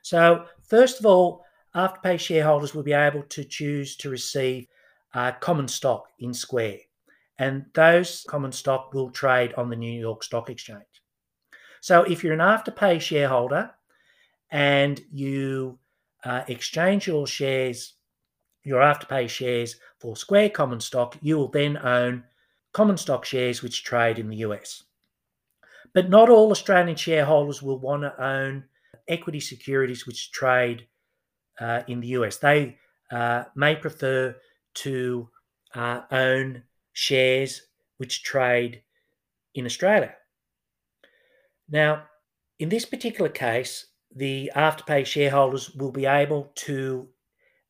So, 0.01 0.45
first 0.63 0.99
of 0.99 1.05
all, 1.05 1.44
Afterpay 1.75 2.17
shareholders 2.17 2.73
will 2.73 2.83
be 2.83 2.93
able 2.93 3.23
to 3.23 3.43
choose 3.43 3.97
to 3.97 4.09
receive 4.09 4.67
uh, 5.13 5.33
common 5.33 5.67
stock 5.67 6.07
in 6.19 6.33
Square, 6.33 6.77
and 7.37 7.65
those 7.73 8.25
common 8.29 8.53
stock 8.53 8.93
will 8.93 9.09
trade 9.09 9.53
on 9.55 9.69
the 9.69 9.75
New 9.75 9.99
York 9.99 10.23
Stock 10.23 10.49
Exchange. 10.49 10.83
So, 11.81 12.03
if 12.03 12.23
you're 12.23 12.33
an 12.33 12.39
Afterpay 12.39 13.01
shareholder 13.01 13.71
and 14.51 15.01
you 15.11 15.77
uh, 16.23 16.43
exchange 16.47 17.07
your 17.07 17.27
shares, 17.27 17.95
your 18.63 18.81
Afterpay 18.81 19.27
shares 19.27 19.75
for 19.99 20.15
Square 20.15 20.51
common 20.51 20.79
stock, 20.79 21.17
you 21.21 21.37
will 21.37 21.49
then 21.49 21.77
own 21.77 22.23
common 22.71 22.97
stock 22.97 23.25
shares 23.25 23.61
which 23.61 23.83
trade 23.83 24.17
in 24.17 24.29
the 24.29 24.37
US. 24.37 24.83
But 25.93 26.09
not 26.09 26.29
all 26.29 26.51
Australian 26.51 26.95
shareholders 26.95 27.61
will 27.61 27.79
want 27.79 28.03
to 28.03 28.23
own 28.23 28.63
equity 29.07 29.39
securities 29.39 30.07
which 30.07 30.31
trade 30.31 30.87
uh, 31.59 31.83
in 31.87 32.01
the 32.01 32.07
US. 32.09 32.37
They 32.37 32.77
uh, 33.11 33.45
may 33.55 33.75
prefer 33.75 34.35
to 34.75 35.29
uh, 35.73 36.01
own 36.11 36.63
shares 36.93 37.61
which 37.97 38.23
trade 38.23 38.81
in 39.53 39.65
Australia. 39.65 40.13
Now, 41.69 42.03
in 42.59 42.69
this 42.69 42.85
particular 42.85 43.29
case, 43.29 43.87
the 44.15 44.51
Afterpay 44.55 45.05
shareholders 45.05 45.71
will 45.71 45.91
be 45.91 46.05
able 46.05 46.51
to 46.55 47.07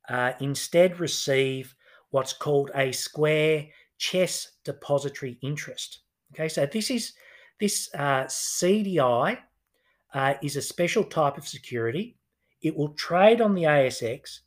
uh, 0.09 0.33
instead 0.39 0.99
receive 0.99 1.73
what's 2.11 2.33
called 2.33 2.71
a 2.75 2.91
Square 2.91 3.67
CHESS 3.97 4.51
depository 4.63 5.37
interest. 5.41 5.99
Okay, 6.33 6.49
so 6.49 6.65
this 6.65 6.91
is 6.91 7.13
this 7.59 7.89
uh, 7.95 8.25
CDI 8.25 9.37
uh, 10.13 10.33
is 10.43 10.55
a 10.55 10.61
special 10.61 11.03
type 11.03 11.37
of 11.37 11.47
security 11.47 12.17
it 12.65 12.75
will 12.75 12.89
trade 12.89 13.41
on 13.41 13.53
the 13.53 13.61
ASX, 13.61 14.39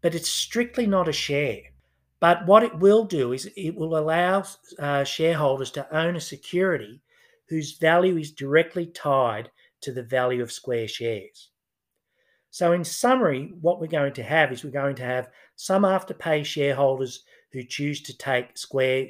but 0.00 0.14
it's 0.14 0.30
strictly 0.30 0.86
not 0.86 1.06
a 1.06 1.12
share. 1.12 1.60
But 2.18 2.46
what 2.46 2.62
it 2.62 2.78
will 2.78 3.04
do 3.04 3.34
is 3.34 3.50
it 3.58 3.74
will 3.74 3.94
allow 3.94 4.44
uh, 4.78 5.04
shareholders 5.04 5.70
to 5.72 5.94
own 5.94 6.16
a 6.16 6.20
security 6.20 7.02
whose 7.50 7.76
value 7.76 8.16
is 8.16 8.32
directly 8.32 8.86
tied 8.86 9.50
to 9.82 9.92
the 9.92 10.02
value 10.02 10.42
of 10.42 10.50
Square 10.50 10.88
shares. 10.88 11.50
So, 12.50 12.72
in 12.72 12.84
summary, 12.84 13.52
what 13.60 13.80
we're 13.80 13.86
going 13.86 14.14
to 14.14 14.22
have 14.22 14.50
is 14.50 14.64
we're 14.64 14.70
going 14.70 14.96
to 14.96 15.04
have 15.04 15.28
some 15.54 15.82
afterpay 15.82 16.46
shareholders 16.46 17.22
who 17.52 17.64
choose 17.64 18.00
to 18.04 18.16
take 18.16 18.56
Square 18.56 19.08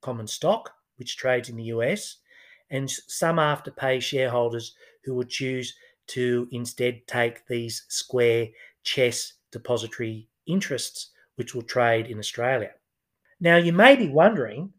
common 0.00 0.28
stock, 0.28 0.70
which 0.96 1.16
trades 1.16 1.48
in 1.48 1.56
the 1.56 1.72
US, 1.74 2.18
and 2.70 2.88
some 2.88 3.38
afterpay 3.38 4.00
shareholders 4.00 4.76
who 5.02 5.14
will 5.14 5.24
choose 5.24 5.74
to 6.10 6.48
instead 6.52 7.06
take 7.06 7.46
these 7.46 7.84
Square 7.88 8.48
CHESS 8.84 9.34
depository 9.52 10.28
interests, 10.46 11.10
which 11.36 11.54
will 11.54 11.62
trade 11.62 12.06
in 12.06 12.18
Australia. 12.18 12.70
Now, 13.40 13.56
you 13.56 13.72
may 13.72 13.96
be 13.96 14.08
wondering 14.08 14.72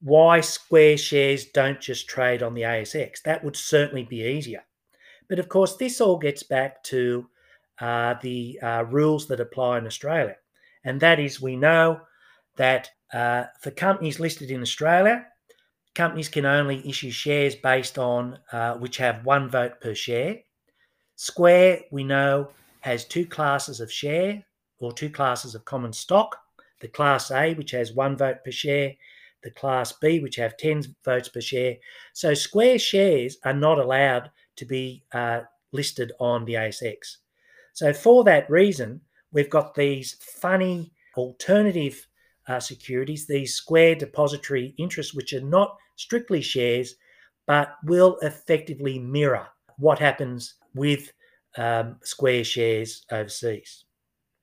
why 0.00 0.40
Square 0.40 0.98
shares 0.98 1.46
don't 1.46 1.80
just 1.80 2.08
trade 2.08 2.42
on 2.42 2.54
the 2.54 2.62
ASX. 2.62 3.22
That 3.22 3.44
would 3.44 3.56
certainly 3.56 4.04
be 4.04 4.22
easier. 4.22 4.64
But 5.28 5.38
of 5.38 5.48
course, 5.48 5.76
this 5.76 6.00
all 6.00 6.18
gets 6.18 6.42
back 6.42 6.82
to 6.84 7.28
uh, 7.80 8.14
the 8.20 8.58
uh, 8.60 8.84
rules 8.88 9.28
that 9.28 9.40
apply 9.40 9.78
in 9.78 9.86
Australia. 9.86 10.36
And 10.84 11.00
that 11.00 11.20
is, 11.20 11.40
we 11.40 11.56
know 11.56 12.00
that 12.56 12.90
uh, 13.12 13.44
for 13.60 13.70
companies 13.70 14.20
listed 14.20 14.50
in 14.50 14.62
Australia, 14.62 15.26
companies 15.94 16.28
can 16.28 16.46
only 16.46 16.86
issue 16.88 17.10
shares 17.10 17.54
based 17.54 17.98
on 17.98 18.38
uh, 18.52 18.74
which 18.74 18.96
have 18.96 19.24
one 19.24 19.48
vote 19.48 19.80
per 19.80 19.94
share. 19.94 20.38
Square, 21.16 21.82
we 21.90 22.04
know, 22.04 22.48
has 22.80 23.04
two 23.04 23.26
classes 23.26 23.80
of 23.80 23.92
share 23.92 24.44
or 24.80 24.92
two 24.92 25.10
classes 25.10 25.54
of 25.54 25.64
common 25.64 25.92
stock 25.92 26.42
the 26.82 26.88
Class 26.88 27.30
A, 27.30 27.54
which 27.54 27.70
has 27.70 27.92
one 27.92 28.16
vote 28.16 28.44
per 28.44 28.50
share, 28.50 28.92
the 29.42 29.50
Class 29.52 29.92
B, 29.92 30.18
which 30.18 30.36
have 30.36 30.56
10 30.56 30.82
votes 31.04 31.28
per 31.28 31.40
share. 31.40 31.76
So 32.12 32.34
Square 32.34 32.80
shares 32.80 33.38
are 33.44 33.54
not 33.54 33.78
allowed 33.78 34.30
to 34.56 34.64
be 34.66 35.04
uh, 35.12 35.42
listed 35.72 36.12
on 36.20 36.44
the 36.44 36.54
ASX. 36.54 37.18
So 37.72 37.92
for 37.92 38.24
that 38.24 38.50
reason, 38.50 39.00
we've 39.32 39.48
got 39.48 39.74
these 39.74 40.16
funny 40.20 40.92
alternative 41.16 42.06
uh, 42.48 42.60
securities, 42.60 43.26
these 43.26 43.54
Square 43.54 43.96
depository 43.96 44.74
interests, 44.76 45.14
which 45.14 45.32
are 45.32 45.40
not 45.40 45.76
strictly 45.96 46.42
shares, 46.42 46.96
but 47.46 47.76
will 47.84 48.18
effectively 48.22 48.98
mirror 48.98 49.46
what 49.78 49.98
happens 49.98 50.54
with 50.74 51.12
um, 51.56 51.96
Square 52.02 52.44
shares 52.44 53.04
overseas. 53.10 53.84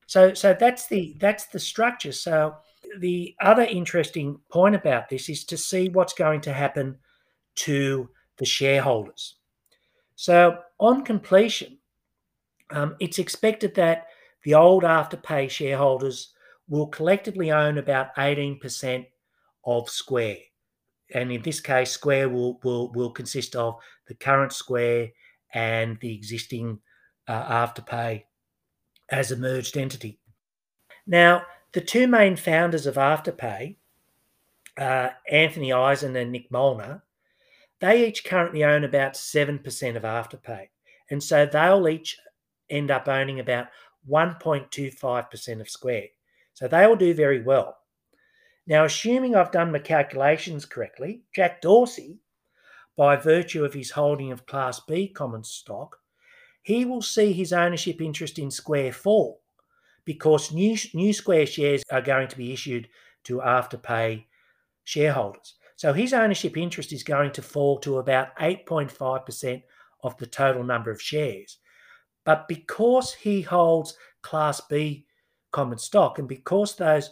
So, 0.07 0.33
so 0.33 0.55
that's 0.59 0.87
the 0.87 1.15
that's 1.19 1.45
the 1.47 1.59
structure. 1.59 2.11
So, 2.11 2.55
the 2.99 3.35
other 3.41 3.63
interesting 3.63 4.39
point 4.51 4.75
about 4.75 5.09
this 5.09 5.29
is 5.29 5.43
to 5.45 5.57
see 5.57 5.89
what's 5.89 6.13
going 6.13 6.41
to 6.41 6.53
happen 6.53 6.97
to 7.55 8.09
the 8.37 8.45
shareholders. 8.45 9.35
So, 10.15 10.59
on 10.79 11.03
completion, 11.03 11.77
um, 12.71 12.95
it's 12.99 13.19
expected 13.19 13.75
that 13.75 14.07
the 14.43 14.55
old 14.55 14.83
Afterpay 14.83 15.49
shareholders 15.49 16.33
will 16.67 16.87
collectively 16.87 17.51
own 17.51 17.77
about 17.77 18.15
18% 18.15 19.05
of 19.65 19.89
Square. 19.89 20.37
And 21.13 21.31
in 21.31 21.41
this 21.41 21.59
case, 21.59 21.91
Square 21.91 22.29
will, 22.29 22.59
will, 22.63 22.91
will 22.91 23.11
consist 23.11 23.55
of 23.55 23.79
the 24.07 24.13
current 24.13 24.53
Square 24.53 25.09
and 25.53 25.97
the 25.99 26.13
existing 26.13 26.79
uh, 27.27 27.65
Afterpay 27.67 28.23
as 29.09 29.31
a 29.31 29.37
merged 29.37 29.77
entity. 29.77 30.19
Now, 31.07 31.43
the 31.73 31.81
two 31.81 32.07
main 32.07 32.35
founders 32.35 32.85
of 32.85 32.95
Afterpay, 32.95 33.75
uh, 34.77 35.09
Anthony 35.29 35.73
Eisen 35.73 36.15
and 36.15 36.31
Nick 36.31 36.51
Molnar, 36.51 37.03
they 37.79 38.07
each 38.07 38.25
currently 38.25 38.63
own 38.63 38.83
about 38.83 39.13
7% 39.13 39.95
of 39.95 40.03
Afterpay. 40.03 40.67
And 41.09 41.23
so 41.23 41.45
they'll 41.45 41.87
each 41.87 42.17
end 42.69 42.91
up 42.91 43.07
owning 43.07 43.39
about 43.39 43.67
1.25% 44.09 45.61
of 45.61 45.69
Square. 45.69 46.07
So 46.53 46.67
they 46.67 46.85
will 46.85 46.95
do 46.95 47.13
very 47.13 47.41
well. 47.41 47.77
Now, 48.67 48.85
assuming 48.85 49.35
I've 49.35 49.51
done 49.51 49.71
my 49.71 49.79
calculations 49.79 50.65
correctly, 50.65 51.21
Jack 51.33 51.61
Dorsey 51.61 52.19
by 52.99 53.15
virtue 53.15 53.63
of 53.63 53.73
his 53.73 53.91
holding 53.91 54.29
of 54.29 54.45
Class 54.45 54.81
B 54.81 55.07
common 55.07 55.45
stock, 55.45 55.99
he 56.61 56.83
will 56.83 57.01
see 57.01 57.31
his 57.31 57.53
ownership 57.53 58.01
interest 58.01 58.37
in 58.37 58.51
Square 58.51 58.91
fall 58.91 59.39
because 60.03 60.51
new, 60.51 60.75
new 60.93 61.13
Square 61.13 61.45
shares 61.45 61.81
are 61.91 62.01
going 62.01 62.27
to 62.27 62.35
be 62.35 62.51
issued 62.51 62.89
to 63.23 63.37
Afterpay 63.37 64.25
shareholders. 64.83 65.53
So 65.77 65.93
his 65.93 66.11
ownership 66.11 66.57
interest 66.57 66.91
is 66.91 67.03
going 67.03 67.31
to 67.31 67.41
fall 67.41 67.79
to 67.79 67.99
about 67.99 68.35
8.5% 68.37 69.63
of 70.03 70.17
the 70.17 70.27
total 70.27 70.65
number 70.65 70.91
of 70.91 71.01
shares. 71.01 71.59
But 72.25 72.49
because 72.49 73.13
he 73.13 73.43
holds 73.43 73.95
Class 74.23 74.59
B 74.59 75.05
common 75.53 75.77
stock, 75.77 76.19
and 76.19 76.27
because 76.27 76.75
those 76.75 77.11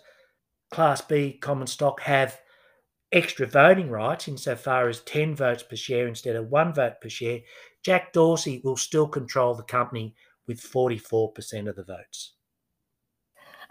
Class 0.69 0.99
B 0.99 1.37
common 1.41 1.67
stock 1.67 2.01
have 2.01 2.41
extra 3.11 3.47
voting 3.47 3.89
rights 3.89 4.27
insofar 4.27 4.89
as 4.89 5.01
10 5.01 5.35
votes 5.35 5.63
per 5.63 5.75
share 5.75 6.07
instead 6.07 6.35
of 6.35 6.49
one 6.49 6.73
vote 6.73 6.95
per 7.01 7.09
share, 7.09 7.39
Jack 7.83 8.13
Dorsey 8.13 8.61
will 8.63 8.77
still 8.77 9.07
control 9.07 9.55
the 9.55 9.63
company 9.63 10.13
with 10.47 10.61
44% 10.61 11.69
of 11.69 11.75
the 11.75 11.83
votes. 11.83 12.33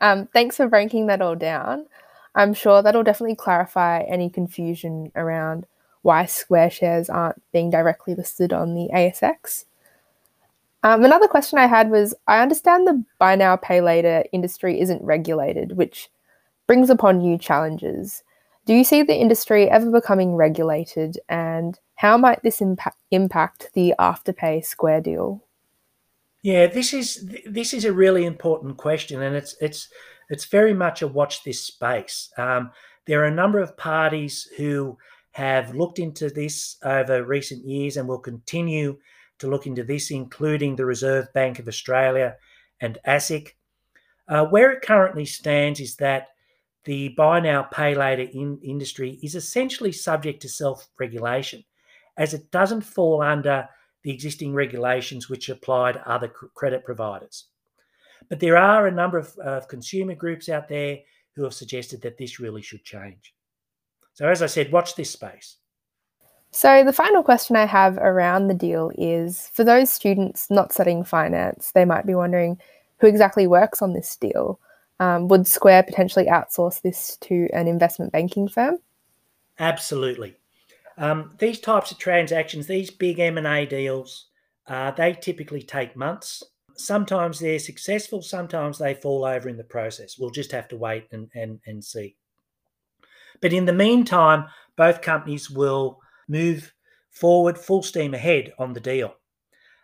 Um, 0.01 0.27
thanks 0.33 0.57
for 0.57 0.69
breaking 0.69 1.07
that 1.07 1.23
all 1.23 1.37
down. 1.37 1.87
I'm 2.35 2.53
sure 2.53 2.83
that'll 2.83 3.03
definitely 3.03 3.37
clarify 3.37 4.03
any 4.03 4.29
confusion 4.29 5.11
around 5.17 5.67
why 6.03 6.27
Square 6.27 6.71
shares 6.71 7.09
aren't 7.09 7.43
being 7.51 7.71
directly 7.71 8.15
listed 8.15 8.53
on 8.53 8.75
the 8.75 8.89
ASX. 8.95 9.65
Um, 10.83 11.03
another 11.03 11.27
question 11.27 11.59
I 11.59 11.67
had 11.67 11.91
was 11.91 12.15
I 12.29 12.43
understand 12.43 12.87
the 12.87 13.03
buy 13.19 13.35
now, 13.35 13.57
pay 13.57 13.81
later 13.81 14.25
industry 14.33 14.81
isn't 14.81 15.03
regulated, 15.03 15.77
which 15.77 16.11
brings 16.67 16.91
upon 16.91 17.19
new 17.19 17.39
challenges. 17.39 18.23
Do 18.67 18.75
you 18.75 18.83
see 18.83 19.03
the 19.05 19.15
industry 19.15 19.71
ever 19.71 19.91
becoming 19.91 20.35
regulated, 20.35 21.19
and 21.29 21.79
how 21.95 22.19
might 22.19 22.43
this 22.43 22.61
impact 22.61 22.99
impact 23.13 23.71
the 23.75 23.95
Afterpay 23.99 24.65
Square 24.65 25.03
deal? 25.03 25.45
Yeah, 26.43 26.67
this 26.67 26.93
is 26.93 27.33
this 27.47 27.73
is 27.73 27.85
a 27.85 27.93
really 27.93 28.25
important 28.25 28.77
question, 28.77 29.23
and 29.23 29.37
it's 29.37 29.57
it's 29.61 29.89
it's 30.31 30.47
very 30.47 30.75
much 30.75 31.01
a 31.01 31.07
watch 31.07 31.45
this 31.45 31.65
space. 31.65 32.31
Um, 32.37 32.73
there 33.07 33.23
are 33.23 33.27
a 33.27 33.35
number 33.35 33.61
of 33.61 33.77
parties 33.77 34.49
who 34.57 34.99
have 35.31 35.77
looked 35.77 36.01
into 36.01 36.29
this 36.29 36.77
over 36.83 37.23
recent 37.23 37.65
years 37.65 37.97
and 37.97 38.09
will 38.09 38.19
continue 38.19 38.99
to 39.39 39.49
look 39.49 39.67
into 39.67 39.85
this, 39.85 40.11
including 40.11 40.75
the 40.75 40.87
Reserve 40.87 41.33
Bank 41.33 41.61
of 41.61 41.69
Australia 41.69 42.37
and 42.81 42.99
ASIC. 43.07 43.51
Uh, 44.29 44.45
where 44.47 44.73
it 44.73 44.83
currently 44.83 45.25
stands 45.25 45.79
is 45.79 45.95
that 45.97 46.29
the 46.87 47.09
buy 47.11 47.41
now, 47.41 47.65
pay 47.65 47.95
later 47.95 48.23
in 48.33 48.59
industry 48.63 49.19
is 49.23 49.35
essentially 49.35 49.93
subject 49.93 50.41
to 50.43 50.49
self 50.49 50.89
regulation, 50.99 51.65
as 52.17 52.33
it 52.33 52.51
doesn't 52.51 52.83
fall 52.83 53.21
under 53.21 53.69
the 54.03 54.13
existing 54.13 54.55
regulations 54.55 55.29
which 55.29 55.49
apply 55.49 55.93
to 55.93 56.11
other 56.11 56.29
credit 56.29 56.85
providers. 56.85 57.47
But 58.29 58.41
there 58.41 58.57
are 58.57 58.87
a 58.87 58.93
number 58.93 59.19
of, 59.19 59.37
of 59.39 59.69
consumer 59.69 60.15
groups 60.15 60.49
out 60.49 60.69
there 60.69 60.99
who 61.35 61.43
have 61.43 61.55
suggested 61.55 62.01
that 62.03 62.17
this 62.17 62.39
really 62.39 62.63
should 62.63 62.85
change. 62.85 63.35
So, 64.15 64.29
as 64.29 64.41
I 64.41 64.47
said, 64.47 64.73
watch 64.73 64.95
this 64.95 65.11
space. 65.11 65.57
So, 66.53 66.85
the 66.85 66.93
final 66.93 67.23
question 67.23 67.57
I 67.57 67.67
have 67.67 67.99
around 67.99 68.47
the 68.47 68.55
deal 68.55 68.93
is 68.97 69.51
for 69.53 69.65
those 69.65 69.91
students 69.91 70.51
not 70.51 70.73
studying 70.73 71.05
finance, 71.05 71.73
they 71.73 71.85
might 71.85 72.07
be 72.07 72.15
wondering 72.15 72.59
who 73.01 73.09
exactly 73.09 73.47
works 73.47 73.83
on 73.83 73.93
this 73.93 74.17
deal. 74.17 74.61
Um, 74.99 75.29
would 75.29 75.47
Square 75.47 75.85
potentially 75.85 76.27
outsource 76.27 76.81
this 76.81 77.19
to 77.23 77.49
an 77.53 77.69
investment 77.69 78.13
banking 78.13 78.49
firm? 78.49 78.79
Absolutely. 79.59 80.37
Um, 80.99 81.35
these 81.39 81.61
types 81.61 81.91
of 81.91 81.99
transactions, 81.99 82.67
these 82.67 82.91
big 82.91 83.19
M&A 83.19 83.67
deals, 83.67 84.29
uh, 84.67 84.91
they 84.93 85.13
typically 85.13 85.63
take 85.63 85.97
months. 85.97 86.43
Sometimes 86.77 87.39
they're 87.39 87.59
successful, 87.59 88.23
sometimes 88.23 88.79
they 88.79 88.95
fall 88.95 89.25
over 89.25 89.49
in 89.49 89.57
the 89.57 89.65
process. 89.65 90.19
We'll 90.19 90.31
just 90.31 90.53
have 90.53 90.69
to 90.69 90.77
wait 90.77 91.07
and, 91.13 91.31
and, 91.35 91.61
and 91.67 91.85
see. 91.85 92.17
But 93.41 93.53
in 93.53 93.67
the 93.67 93.73
meantime, 93.73 94.47
both 94.77 95.03
companies 95.03 95.51
will 95.51 96.01
move 96.29 96.73
forward 97.11 97.59
full 97.59 97.83
steam 97.83 98.15
ahead 98.15 98.53
on 98.59 98.73
the 98.73 98.81
deal. 98.81 99.15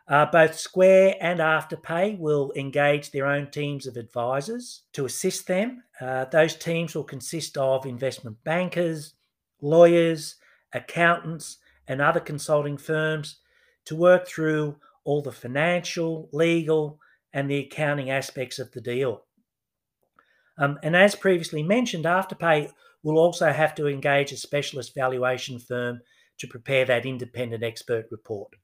Uh, 0.08 0.26
both 0.26 0.58
Square 0.58 1.16
and 1.20 1.38
Afterpay 1.38 2.18
will 2.18 2.52
engage 2.56 3.10
their 3.10 3.26
own 3.26 3.50
teams 3.50 3.86
of 3.86 3.96
advisors 3.96 4.82
to 4.92 5.04
assist 5.04 5.46
them. 5.46 5.84
Uh, 6.00 6.24
those 6.24 6.56
teams 6.56 6.94
will 6.94 7.04
consist 7.04 7.56
of 7.56 7.86
investment 7.86 8.36
bankers, 8.44 9.14
lawyers, 9.60 10.36
accountants, 10.72 11.58
and 11.86 12.00
other 12.00 12.20
consulting 12.20 12.76
firms 12.76 13.36
to 13.84 13.96
work 13.96 14.26
through 14.26 14.76
all 15.04 15.22
the 15.22 15.32
financial, 15.32 16.28
legal, 16.32 16.98
and 17.32 17.50
the 17.50 17.58
accounting 17.58 18.10
aspects 18.10 18.58
of 18.58 18.72
the 18.72 18.80
deal. 18.80 19.22
Um, 20.58 20.78
and 20.82 20.94
as 20.94 21.14
previously 21.14 21.62
mentioned, 21.62 22.04
Afterpay 22.04 22.70
will 23.02 23.18
also 23.18 23.50
have 23.50 23.74
to 23.76 23.86
engage 23.86 24.32
a 24.32 24.36
specialist 24.36 24.94
valuation 24.94 25.58
firm 25.58 26.00
to 26.38 26.46
prepare 26.46 26.84
that 26.84 27.06
independent 27.06 27.64
expert 27.64 28.06
report. 28.10 28.54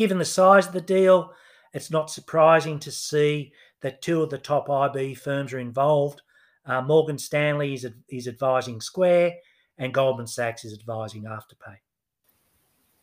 Given 0.00 0.16
the 0.16 0.24
size 0.24 0.66
of 0.66 0.72
the 0.72 0.80
deal, 0.80 1.34
it's 1.74 1.90
not 1.90 2.10
surprising 2.10 2.78
to 2.78 2.90
see 2.90 3.52
that 3.82 4.00
two 4.00 4.22
of 4.22 4.30
the 4.30 4.38
top 4.38 4.70
IB 4.70 5.12
firms 5.12 5.52
are 5.52 5.58
involved. 5.58 6.22
Uh, 6.64 6.80
Morgan 6.80 7.18
Stanley 7.18 7.74
is, 7.74 7.86
is 8.08 8.26
advising 8.26 8.80
Square, 8.80 9.34
and 9.76 9.92
Goldman 9.92 10.26
Sachs 10.26 10.64
is 10.64 10.72
advising 10.72 11.24
Afterpay. 11.24 11.76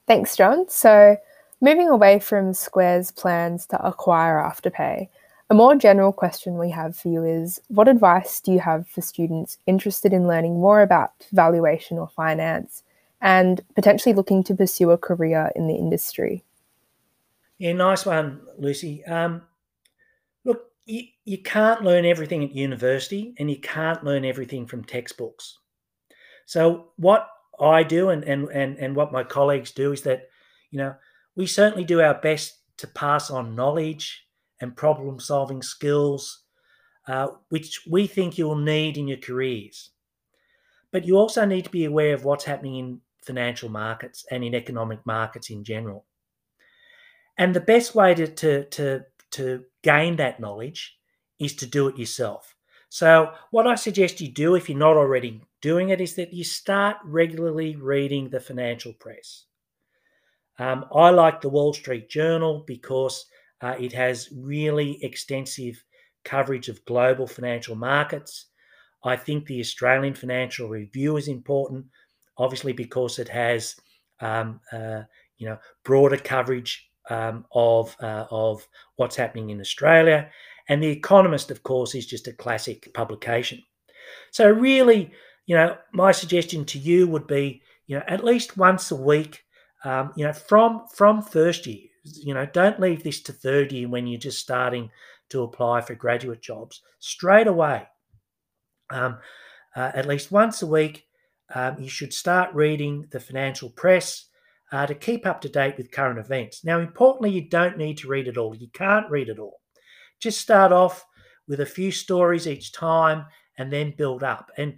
Thanks, 0.07 0.35
John. 0.35 0.67
So, 0.69 1.17
moving 1.61 1.87
away 1.87 2.17
from 2.17 2.55
Square's 2.55 3.11
plans 3.11 3.67
to 3.67 3.85
acquire 3.85 4.37
Afterpay, 4.37 5.07
a 5.51 5.53
more 5.53 5.75
general 5.75 6.11
question 6.11 6.57
we 6.57 6.71
have 6.71 6.97
for 6.97 7.09
you 7.09 7.23
is 7.23 7.61
what 7.67 7.87
advice 7.87 8.41
do 8.41 8.51
you 8.51 8.59
have 8.59 8.87
for 8.87 9.01
students 9.01 9.59
interested 9.67 10.13
in 10.13 10.27
learning 10.27 10.59
more 10.59 10.81
about 10.81 11.11
valuation 11.31 11.99
or 11.99 12.07
finance 12.07 12.81
and 13.21 13.61
potentially 13.75 14.15
looking 14.15 14.43
to 14.45 14.55
pursue 14.55 14.89
a 14.89 14.97
career 14.97 15.51
in 15.55 15.67
the 15.67 15.75
industry? 15.75 16.43
Yeah, 17.57 17.73
nice 17.73 18.05
one, 18.05 18.41
Lucy. 18.57 19.03
Um, 19.05 19.41
look, 20.45 20.65
you, 20.85 21.03
you 21.25 21.39
can't 21.41 21.83
learn 21.83 22.05
everything 22.05 22.43
at 22.43 22.55
university 22.55 23.33
and 23.39 23.49
you 23.49 23.59
can't 23.59 24.03
learn 24.03 24.25
everything 24.25 24.67
from 24.67 24.83
textbooks. 24.83 25.57
So 26.45 26.89
what 26.97 27.27
I 27.59 27.83
do 27.83 28.09
and, 28.09 28.23
and, 28.23 28.47
and, 28.49 28.77
and 28.77 28.95
what 28.95 29.11
my 29.11 29.23
colleagues 29.23 29.71
do 29.71 29.91
is 29.91 30.03
that, 30.03 30.29
you 30.71 30.77
know, 30.77 30.95
we 31.35 31.45
certainly 31.45 31.83
do 31.83 32.01
our 32.01 32.15
best 32.15 32.59
to 32.77 32.87
pass 32.87 33.29
on 33.31 33.55
knowledge 33.55 34.25
and 34.61 34.75
problem 34.75 35.19
solving 35.19 35.61
skills, 35.61 36.43
uh, 37.07 37.27
which 37.49 37.81
we 37.89 38.07
think 38.07 38.37
you'll 38.37 38.55
need 38.55 38.97
in 38.97 39.07
your 39.07 39.17
careers. 39.17 39.91
But 40.91 41.05
you 41.05 41.17
also 41.17 41.45
need 41.45 41.65
to 41.65 41.71
be 41.71 41.85
aware 41.85 42.13
of 42.13 42.23
what's 42.23 42.45
happening 42.45 42.75
in 42.75 43.01
financial 43.23 43.69
markets 43.69 44.25
and 44.31 44.43
in 44.43 44.55
economic 44.55 45.05
markets 45.05 45.49
in 45.49 45.63
general. 45.63 46.06
And 47.37 47.53
the 47.53 47.59
best 47.59 47.93
way 47.95 48.15
to, 48.15 48.27
to, 48.27 48.65
to, 48.65 49.05
to 49.31 49.63
gain 49.83 50.15
that 50.15 50.39
knowledge 50.39 50.97
is 51.39 51.55
to 51.57 51.65
do 51.67 51.87
it 51.87 51.97
yourself. 51.97 52.55
So, 52.89 53.33
what 53.51 53.67
I 53.67 53.75
suggest 53.75 54.21
you 54.21 54.29
do 54.29 54.55
if 54.55 54.69
you're 54.69 54.77
not 54.77 54.95
already 54.95 55.41
doing 55.61 55.89
it 55.89 55.99
is 55.99 56.15
that 56.15 56.33
you 56.33 56.43
start 56.43 56.97
regularly 57.03 57.75
reading 57.75 58.29
the 58.29 58.39
financial 58.39 58.93
press. 58.93 59.43
Um, 60.57 60.85
I 60.95 61.09
like 61.09 61.41
the 61.41 61.49
Wall 61.49 61.73
Street 61.73 62.09
Journal 62.09 62.63
because 62.65 63.25
uh, 63.61 63.75
it 63.79 63.93
has 63.93 64.29
really 64.35 65.03
extensive 65.03 65.83
coverage 66.23 66.69
of 66.69 66.83
global 66.85 67.27
financial 67.27 67.75
markets. 67.75 68.45
I 69.03 69.15
think 69.15 69.45
the 69.45 69.59
Australian 69.59 70.13
Financial 70.13 70.67
Review 70.67 71.17
is 71.17 71.27
important, 71.27 71.85
obviously 72.37 72.73
because 72.73 73.19
it 73.19 73.29
has 73.29 73.75
um, 74.19 74.59
uh, 74.71 75.03
you 75.37 75.47
know 75.47 75.57
broader 75.83 76.17
coverage 76.17 76.89
um, 77.09 77.45
of 77.53 77.95
uh, 78.01 78.25
of 78.31 78.67
what's 78.95 79.15
happening 79.15 79.49
in 79.49 79.59
Australia. 79.59 80.29
And 80.69 80.83
The 80.83 80.87
Economist, 80.87 81.51
of 81.51 81.63
course, 81.63 81.95
is 81.95 82.05
just 82.05 82.27
a 82.27 82.33
classic 82.33 82.93
publication. 82.93 83.63
So 84.31 84.49
really, 84.49 85.11
you 85.45 85.55
know, 85.55 85.77
my 85.93 86.11
suggestion 86.11 86.65
to 86.65 86.79
you 86.79 87.07
would 87.07 87.25
be, 87.25 87.61
you 87.87 87.97
know, 87.97 88.03
at 88.07 88.23
least 88.23 88.57
once 88.57 88.91
a 88.91 88.95
week, 88.95 89.43
um, 89.83 90.11
you 90.15 90.25
know, 90.25 90.33
from 90.33 90.83
from 90.93 91.21
first 91.21 91.65
year. 91.67 91.83
You 92.03 92.33
know, 92.33 92.45
don't 92.45 92.79
leave 92.79 93.03
this 93.03 93.21
to 93.23 93.33
third 93.33 93.71
year 93.71 93.89
when 93.89 94.07
you're 94.07 94.19
just 94.19 94.39
starting 94.39 94.89
to 95.29 95.43
apply 95.43 95.81
for 95.81 95.95
graduate 95.95 96.41
jobs. 96.41 96.81
Straight 96.99 97.47
away, 97.47 97.85
um, 98.89 99.17
uh, 99.75 99.91
at 99.93 100.05
least 100.05 100.31
once 100.31 100.61
a 100.61 100.67
week, 100.67 101.05
um, 101.53 101.75
you 101.79 101.89
should 101.89 102.13
start 102.13 102.53
reading 102.53 103.07
the 103.11 103.19
financial 103.19 103.69
press 103.69 104.26
uh, 104.71 104.85
to 104.85 104.95
keep 104.95 105.25
up 105.25 105.41
to 105.41 105.49
date 105.49 105.77
with 105.77 105.91
current 105.91 106.19
events. 106.19 106.63
Now, 106.63 106.79
importantly, 106.79 107.31
you 107.31 107.47
don't 107.47 107.77
need 107.77 107.97
to 107.99 108.07
read 108.07 108.27
it 108.27 108.37
all. 108.37 108.55
You 108.55 108.67
can't 108.73 109.09
read 109.09 109.29
it 109.29 109.39
all. 109.39 109.61
Just 110.19 110.41
start 110.41 110.71
off 110.71 111.05
with 111.47 111.61
a 111.61 111.65
few 111.65 111.91
stories 111.91 112.47
each 112.47 112.73
time 112.73 113.25
and 113.57 113.71
then 113.71 113.93
build 113.97 114.23
up. 114.23 114.51
And 114.57 114.77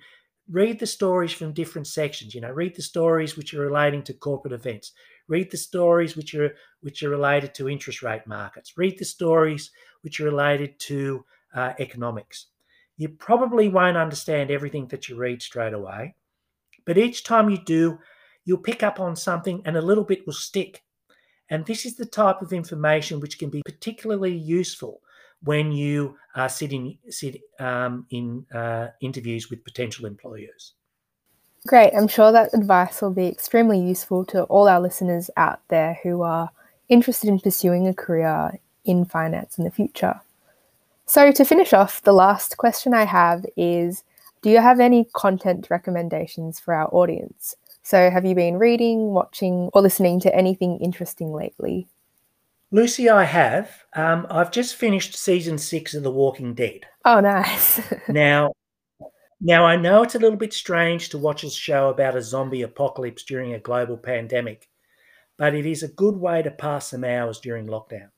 read 0.50 0.80
the 0.80 0.88
stories 0.88 1.32
from 1.32 1.54
different 1.54 1.88
sections. 1.88 2.34
You 2.34 2.42
know, 2.42 2.52
read 2.52 2.76
the 2.76 2.82
stories 2.82 3.38
which 3.38 3.54
are 3.54 3.62
relating 3.62 4.04
to 4.04 4.14
corporate 4.14 4.54
events. 4.54 4.94
Read 5.28 5.52
the 5.52 5.58
stories 5.58 6.16
which 6.16 6.34
are 6.36 6.56
which 6.82 7.04
are 7.04 7.10
related 7.10 7.54
to 7.56 7.70
interest 7.70 8.02
rate 8.02 8.26
markets. 8.26 8.78
Read 8.78 8.98
the 8.98 9.06
stories 9.06 9.72
which 10.02 10.20
are 10.20 10.26
related 10.26 10.80
to 10.80 11.26
uh, 11.54 11.74
economics. 11.80 12.48
You 12.98 13.10
probably 13.10 13.70
won't 13.70 13.98
understand 13.98 14.52
everything 14.52 14.88
that 14.88 15.08
you 15.08 15.16
read 15.16 15.42
straight 15.42 15.74
away, 15.74 16.16
but 16.86 16.98
each 16.98 17.24
time 17.24 17.50
you 17.50 17.58
do, 17.64 18.00
you'll 18.46 18.58
pick 18.58 18.84
up 18.84 19.00
on 19.00 19.16
something 19.16 19.62
and 19.66 19.78
a 19.78 19.82
little 19.82 20.04
bit 20.04 20.26
will 20.26 20.34
stick. 20.34 20.84
And 21.50 21.66
this 21.66 21.86
is 21.86 21.96
the 21.96 22.06
type 22.06 22.42
of 22.42 22.54
information 22.54 23.20
which 23.20 23.40
can 23.40 23.50
be 23.50 23.64
particularly 23.64 24.36
useful 24.36 25.02
when 25.44 25.72
you 25.72 26.18
are 26.36 26.50
sitting 26.50 26.98
sit 27.10 27.42
um, 27.60 28.06
in 28.10 28.46
uh, 28.54 28.88
interviews 29.02 29.50
with 29.50 29.64
potential 29.64 30.06
employers. 30.06 30.74
Great. 31.68 31.94
I'm 31.94 32.08
sure 32.08 32.32
that 32.32 32.54
advice 32.54 33.02
will 33.02 33.14
be 33.14 33.28
extremely 33.28 33.80
useful 33.80 34.24
to 34.26 34.44
all 34.44 34.68
our 34.68 34.80
listeners 34.80 35.30
out 35.36 35.60
there 35.68 36.00
who 36.04 36.22
are 36.22 36.50
interested 36.88 37.28
in 37.28 37.40
pursuing 37.40 37.88
a 37.88 37.94
career 37.94 38.60
in 38.86 39.06
finance 39.06 39.58
in 39.58 39.66
the 39.66 39.72
future. 39.72 40.22
So, 41.06 41.32
to 41.32 41.44
finish 41.44 41.74
off, 41.74 42.02
the 42.02 42.14
last 42.14 42.58
question 42.58 42.94
I 42.94 43.04
have 43.04 43.46
is 43.58 44.04
Do 44.42 44.50
you 44.50 44.60
have 44.60 44.80
any 44.80 45.06
content 45.14 45.68
recommendations 45.70 46.60
for 46.60 46.74
our 46.74 46.88
audience? 46.94 47.56
So, 47.90 48.12
have 48.12 48.24
you 48.24 48.36
been 48.36 48.60
reading, 48.60 49.16
watching, 49.16 49.72
or 49.74 49.82
listening 49.82 50.20
to 50.20 50.36
anything 50.36 50.78
interesting 50.78 51.34
lately? 51.34 51.88
Lucy, 52.70 53.10
I 53.10 53.24
have. 53.24 53.84
Um, 53.96 54.28
I've 54.30 54.52
just 54.52 54.76
finished 54.76 55.16
season 55.16 55.58
six 55.58 55.96
of 55.96 56.04
The 56.04 56.12
Walking 56.12 56.54
Dead. 56.54 56.82
Oh, 57.04 57.20
nice. 57.20 57.82
now, 58.08 58.54
now 59.42 59.66
I 59.66 59.76
know 59.76 60.04
it's 60.04 60.14
a 60.14 60.20
little 60.20 60.38
bit 60.38 60.54
strange 60.54 61.10
to 61.10 61.18
watch 61.18 61.44
a 61.44 61.50
show 61.50 61.90
about 61.90 62.16
a 62.16 62.22
zombie 62.22 62.62
apocalypse 62.62 63.24
during 63.24 63.56
a 63.56 63.60
global 63.60 63.98
pandemic, 63.98 64.70
but 65.36 65.56
it 65.56 65.66
is 65.66 65.82
a 65.82 65.88
good 65.88 66.16
way 66.16 66.44
to 66.44 66.52
pass 66.52 66.90
some 66.90 67.04
hours 67.04 67.40
during 67.40 67.66
lockdown. 67.66 68.12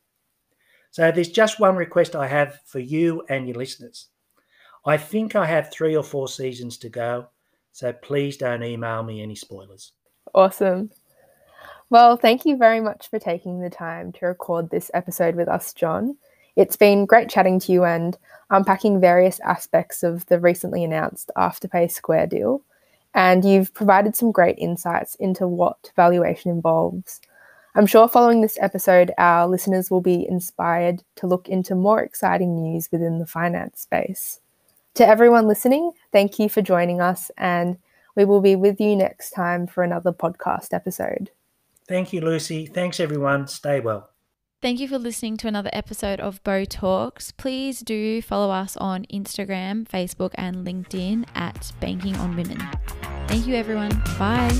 So 0.89 1.13
there's 1.13 1.31
just 1.31 1.61
one 1.61 1.77
request 1.77 2.13
I 2.13 2.27
have 2.27 2.59
for 2.65 2.79
you 2.79 3.23
and 3.29 3.47
your 3.47 3.55
listeners. 3.55 4.09
I 4.85 4.97
think 4.97 5.33
I 5.33 5.45
have 5.45 5.71
three 5.71 5.95
or 5.95 6.03
four 6.03 6.27
seasons 6.27 6.77
to 6.79 6.89
go, 6.89 7.29
so 7.71 7.93
please 7.93 8.37
don't 8.37 8.63
email 8.63 9.03
me 9.03 9.21
any 9.21 9.35
spoilers. 9.35 9.93
Awesome. 10.33 10.91
Well, 11.89 12.15
thank 12.15 12.45
you 12.45 12.55
very 12.55 12.79
much 12.79 13.09
for 13.09 13.19
taking 13.19 13.59
the 13.59 13.69
time 13.69 14.13
to 14.13 14.25
record 14.25 14.69
this 14.69 14.89
episode 14.93 15.35
with 15.35 15.49
us, 15.49 15.73
John. 15.73 16.15
It's 16.55 16.75
been 16.75 17.05
great 17.05 17.29
chatting 17.29 17.59
to 17.61 17.71
you 17.71 17.83
and 17.83 18.17
unpacking 18.49 19.01
various 19.01 19.39
aspects 19.41 20.03
of 20.03 20.25
the 20.27 20.39
recently 20.39 20.83
announced 20.83 21.31
Afterpay 21.37 21.91
Square 21.91 22.27
deal. 22.27 22.61
And 23.13 23.43
you've 23.43 23.73
provided 23.73 24.15
some 24.15 24.31
great 24.31 24.57
insights 24.57 25.15
into 25.15 25.47
what 25.47 25.91
valuation 25.97 26.49
involves. 26.49 27.19
I'm 27.75 27.85
sure 27.85 28.07
following 28.07 28.41
this 28.41 28.57
episode, 28.61 29.11
our 29.17 29.47
listeners 29.47 29.91
will 29.91 30.01
be 30.01 30.27
inspired 30.27 31.03
to 31.17 31.27
look 31.27 31.49
into 31.49 31.75
more 31.75 32.01
exciting 32.01 32.55
news 32.55 32.89
within 32.91 33.19
the 33.19 33.25
finance 33.25 33.81
space. 33.81 34.39
To 34.95 35.07
everyone 35.07 35.47
listening, 35.47 35.91
thank 36.11 36.37
you 36.37 36.49
for 36.49 36.61
joining 36.61 36.99
us, 36.99 37.31
and 37.37 37.77
we 38.15 38.25
will 38.25 38.41
be 38.41 38.55
with 38.55 38.81
you 38.81 38.95
next 38.95 39.31
time 39.31 39.67
for 39.67 39.83
another 39.83 40.11
podcast 40.11 40.73
episode. 40.73 41.31
Thank 41.87 42.11
you, 42.13 42.21
Lucy. 42.21 42.65
Thanks, 42.65 42.99
everyone. 42.99 43.47
Stay 43.47 43.79
well. 43.79 44.09
Thank 44.61 44.79
you 44.79 44.87
for 44.87 44.99
listening 44.99 45.37
to 45.37 45.47
another 45.47 45.71
episode 45.73 46.19
of 46.19 46.43
Bo 46.43 46.65
Talks. 46.65 47.31
Please 47.31 47.79
do 47.79 48.21
follow 48.21 48.51
us 48.51 48.77
on 48.77 49.05
Instagram, 49.11 49.87
Facebook, 49.87 50.31
and 50.35 50.67
LinkedIn 50.67 51.25
at 51.33 51.71
Banking 51.79 52.15
on 52.17 52.35
Women. 52.35 52.59
Thank 53.27 53.47
you, 53.47 53.55
everyone. 53.55 54.03
Bye. 54.19 54.51